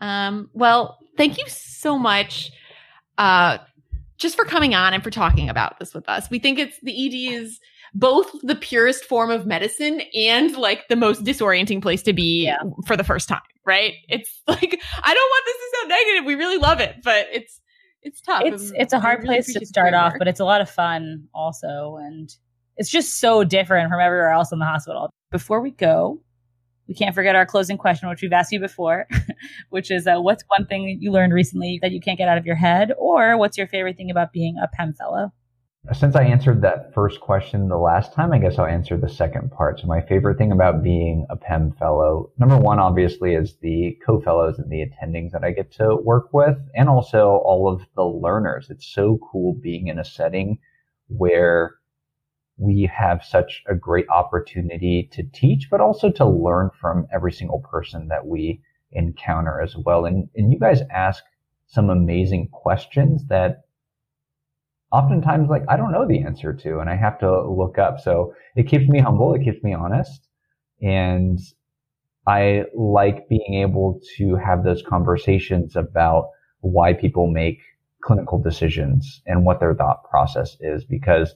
Um, 0.04 0.50
well, 0.52 0.98
thank 1.16 1.38
you 1.38 1.44
so 1.48 1.98
much 1.98 2.52
uh, 3.16 3.56
just 4.18 4.36
for 4.36 4.44
coming 4.44 4.74
on 4.74 4.92
and 4.92 5.02
for 5.02 5.10
talking 5.10 5.48
about 5.48 5.78
this 5.78 5.94
with 5.94 6.06
us. 6.10 6.28
We 6.28 6.38
think 6.38 6.58
it's 6.58 6.78
the 6.82 6.92
ED 6.92 7.34
is 7.34 7.58
both 7.94 8.30
the 8.42 8.54
purest 8.54 9.06
form 9.06 9.30
of 9.30 9.46
medicine 9.46 10.02
and 10.14 10.54
like 10.56 10.88
the 10.88 10.96
most 10.96 11.24
disorienting 11.24 11.80
place 11.80 12.02
to 12.02 12.12
be 12.12 12.44
yeah. 12.44 12.58
for 12.86 12.98
the 12.98 13.04
first 13.04 13.30
time, 13.30 13.40
right? 13.64 13.94
It's 14.10 14.42
like 14.46 14.78
I 15.02 15.14
don't 15.14 15.30
want 15.30 15.44
this 15.46 15.56
to 15.56 15.76
sound 15.78 15.88
negative. 15.88 16.24
We 16.26 16.34
really 16.34 16.58
love 16.58 16.80
it, 16.80 16.96
but 17.02 17.26
it's 17.32 17.62
it's 18.02 18.20
tough. 18.20 18.42
It's 18.44 18.72
it's 18.76 18.92
a 18.92 19.00
hard 19.00 19.20
really 19.20 19.36
place 19.36 19.54
to 19.54 19.64
start 19.64 19.94
off, 19.94 20.12
but 20.18 20.28
it's 20.28 20.40
a 20.40 20.44
lot 20.44 20.60
of 20.60 20.68
fun 20.68 21.28
also 21.32 21.96
and 21.96 22.30
it's 22.76 22.90
just 22.90 23.20
so 23.20 23.42
different 23.42 23.88
from 23.88 24.00
everywhere 24.00 24.30
else 24.30 24.52
in 24.52 24.58
the 24.58 24.66
hospital. 24.66 25.08
Before 25.30 25.62
we 25.62 25.70
go, 25.70 26.20
we 26.88 26.94
can't 26.94 27.14
forget 27.14 27.34
our 27.34 27.46
closing 27.46 27.78
question, 27.78 28.08
which 28.08 28.22
we've 28.22 28.32
asked 28.32 28.52
you 28.52 28.60
before, 28.60 29.06
which 29.70 29.90
is 29.90 30.06
uh, 30.06 30.16
what's 30.16 30.44
one 30.56 30.66
thing 30.66 30.98
you 31.00 31.10
learned 31.10 31.32
recently 31.32 31.78
that 31.82 31.92
you 31.92 32.00
can't 32.00 32.18
get 32.18 32.28
out 32.28 32.38
of 32.38 32.46
your 32.46 32.56
head, 32.56 32.92
or 32.98 33.38
what's 33.38 33.56
your 33.56 33.66
favorite 33.66 33.96
thing 33.96 34.10
about 34.10 34.32
being 34.32 34.56
a 34.62 34.68
PEM 34.68 34.94
fellow? 34.94 35.32
Since 35.92 36.16
I 36.16 36.24
answered 36.24 36.62
that 36.62 36.94
first 36.94 37.20
question 37.20 37.68
the 37.68 37.76
last 37.76 38.14
time, 38.14 38.32
I 38.32 38.38
guess 38.38 38.58
I'll 38.58 38.64
answer 38.64 38.96
the 38.96 39.08
second 39.08 39.50
part. 39.50 39.80
So 39.80 39.86
my 39.86 40.00
favorite 40.00 40.38
thing 40.38 40.50
about 40.50 40.82
being 40.82 41.26
a 41.28 41.36
PEM 41.36 41.72
fellow, 41.72 42.30
number 42.38 42.56
one, 42.56 42.78
obviously, 42.78 43.34
is 43.34 43.56
the 43.60 43.98
co-fellows 44.04 44.58
and 44.58 44.70
the 44.70 44.82
attendings 44.82 45.32
that 45.32 45.44
I 45.44 45.50
get 45.50 45.70
to 45.72 45.96
work 45.96 46.32
with, 46.32 46.56
and 46.74 46.88
also 46.88 47.42
all 47.44 47.68
of 47.70 47.82
the 47.96 48.04
learners. 48.04 48.68
It's 48.70 48.86
so 48.86 49.18
cool 49.30 49.54
being 49.54 49.88
in 49.88 49.98
a 49.98 50.04
setting 50.04 50.58
where 51.08 51.74
we 52.56 52.90
have 52.94 53.24
such 53.24 53.62
a 53.66 53.74
great 53.74 54.08
opportunity 54.08 55.08
to 55.12 55.22
teach, 55.22 55.68
but 55.70 55.80
also 55.80 56.10
to 56.12 56.26
learn 56.26 56.70
from 56.80 57.06
every 57.12 57.32
single 57.32 57.60
person 57.60 58.08
that 58.08 58.26
we 58.26 58.60
encounter 58.92 59.60
as 59.60 59.76
well. 59.76 60.04
And, 60.04 60.28
and 60.36 60.52
you 60.52 60.58
guys 60.58 60.82
ask 60.92 61.24
some 61.66 61.90
amazing 61.90 62.48
questions 62.52 63.26
that 63.28 63.64
oftentimes 64.92 65.48
like 65.48 65.64
I 65.68 65.76
don't 65.76 65.90
know 65.90 66.06
the 66.06 66.22
answer 66.22 66.52
to 66.52 66.78
and 66.78 66.88
I 66.88 66.94
have 66.94 67.18
to 67.18 67.50
look 67.50 67.78
up. 67.78 68.00
So 68.00 68.34
it 68.54 68.68
keeps 68.68 68.88
me 68.88 69.00
humble. 69.00 69.34
It 69.34 69.42
keeps 69.42 69.62
me 69.64 69.74
honest. 69.74 70.28
And 70.80 71.40
I 72.26 72.64
like 72.74 73.28
being 73.28 73.54
able 73.54 74.00
to 74.16 74.36
have 74.36 74.62
those 74.62 74.82
conversations 74.82 75.74
about 75.74 76.30
why 76.60 76.92
people 76.92 77.26
make 77.26 77.60
clinical 78.02 78.38
decisions 78.38 79.22
and 79.26 79.44
what 79.44 79.60
their 79.60 79.74
thought 79.74 80.08
process 80.08 80.56
is 80.60 80.84
because 80.84 81.34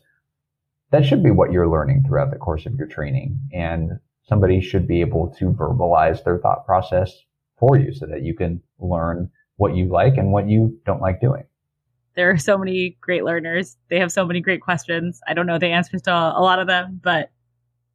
that 0.90 1.05
should 1.05 1.22
be 1.22 1.31
what 1.31 1.53
you're 1.53 1.68
learning 1.68 2.05
throughout 2.07 2.31
the 2.31 2.38
course 2.38 2.66
of 2.66 2.74
your 2.74 2.87
training. 2.87 3.38
And 3.53 3.98
somebody 4.29 4.61
should 4.61 4.87
be 4.87 5.01
able 5.01 5.35
to 5.38 5.53
verbalize 5.53 6.24
their 6.24 6.38
thought 6.38 6.66
process 6.66 7.12
for 7.59 7.77
you 7.77 7.92
so 7.92 8.07
that 8.07 8.22
you 8.22 8.35
can 8.35 8.62
learn 8.79 9.31
what 9.57 9.74
you 9.74 9.87
like 9.87 10.16
and 10.16 10.33
what 10.33 10.48
you 10.48 10.79
don't 10.87 11.01
like 11.01 11.20
doing. 11.20 11.44
There 12.14 12.31
are 12.31 12.38
so 12.38 12.59
many 12.59 12.96
great 13.01 13.24
learners. 13.24 13.77
They 13.90 13.98
have 13.98 14.11
so 14.11 14.27
many 14.27 14.40
great 14.40 14.61
questions. 14.61 15.20
I 15.29 15.35
don't 15.35 15.46
know 15.46 15.59
the 15.59 15.66
answers 15.66 16.03
to 16.03 16.11
a 16.11 16.42
lot 16.42 16.59
of 16.59 16.66
them, 16.66 17.01
but 17.03 17.31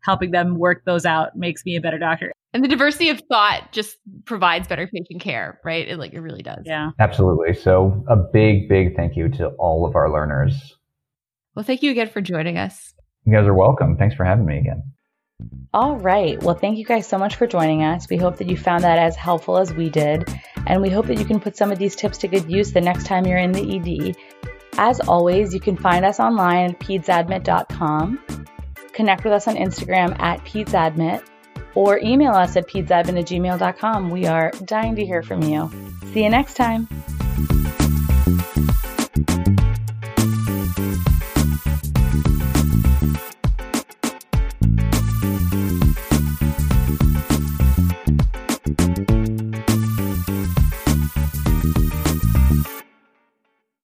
helping 0.01 0.31
them 0.31 0.57
work 0.57 0.83
those 0.85 1.05
out 1.05 1.35
makes 1.35 1.65
me 1.65 1.75
a 1.75 1.81
better 1.81 1.97
doctor. 1.97 2.31
And 2.53 2.63
the 2.63 2.67
diversity 2.67 3.09
of 3.09 3.21
thought 3.29 3.71
just 3.71 3.97
provides 4.25 4.67
better 4.67 4.87
patient 4.87 5.21
care, 5.21 5.59
right? 5.63 5.87
It 5.87 5.97
like 5.97 6.13
it 6.13 6.19
really 6.19 6.43
does. 6.43 6.63
Yeah. 6.65 6.91
Absolutely. 6.99 7.53
So 7.53 8.03
a 8.07 8.15
big, 8.15 8.69
big 8.69 8.95
thank 8.95 9.15
you 9.15 9.27
to 9.29 9.47
all 9.57 9.85
of 9.87 9.95
our 9.95 10.11
learners 10.11 10.77
well, 11.55 11.63
thank 11.63 11.83
you 11.83 11.91
again 11.91 12.09
for 12.09 12.21
joining 12.21 12.57
us. 12.57 12.93
You 13.25 13.33
guys 13.33 13.45
are 13.45 13.53
welcome. 13.53 13.97
Thanks 13.97 14.15
for 14.15 14.25
having 14.25 14.45
me 14.45 14.57
again. 14.59 14.83
All 15.73 15.97
right. 15.97 16.41
Well, 16.41 16.55
thank 16.55 16.77
you 16.77 16.85
guys 16.85 17.07
so 17.07 17.17
much 17.17 17.35
for 17.35 17.47
joining 17.47 17.83
us. 17.83 18.09
We 18.09 18.17
hope 18.17 18.37
that 18.37 18.47
you 18.47 18.57
found 18.57 18.83
that 18.83 18.99
as 18.99 19.15
helpful 19.15 19.57
as 19.57 19.73
we 19.73 19.89
did. 19.89 20.29
And 20.67 20.81
we 20.81 20.89
hope 20.89 21.07
that 21.07 21.17
you 21.17 21.25
can 21.25 21.39
put 21.39 21.57
some 21.57 21.71
of 21.71 21.79
these 21.79 21.95
tips 21.95 22.19
to 22.19 22.27
good 22.27 22.49
use 22.49 22.71
the 22.71 22.81
next 22.81 23.05
time 23.05 23.25
you're 23.25 23.37
in 23.37 23.51
the 23.51 23.75
ED. 24.09 24.15
As 24.77 24.99
always, 25.01 25.53
you 25.53 25.59
can 25.59 25.75
find 25.77 26.05
us 26.05 26.19
online 26.19 26.71
at 26.71 26.79
pedsadmit.com, 26.79 28.19
connect 28.91 29.23
with 29.23 29.33
us 29.33 29.47
on 29.47 29.55
Instagram 29.55 30.19
at 30.19 30.43
pedsadmit, 30.45 31.23
or 31.75 31.99
email 31.99 32.31
us 32.31 32.55
at 32.55 32.67
pedsadmit 32.67 33.19
at 33.19 33.25
gmail.com. 33.25 34.09
We 34.09 34.25
are 34.25 34.51
dying 34.65 34.95
to 34.95 35.05
hear 35.05 35.21
from 35.21 35.43
you. 35.43 35.69
See 36.13 36.23
you 36.23 36.29
next 36.29 36.55
time. 36.55 36.87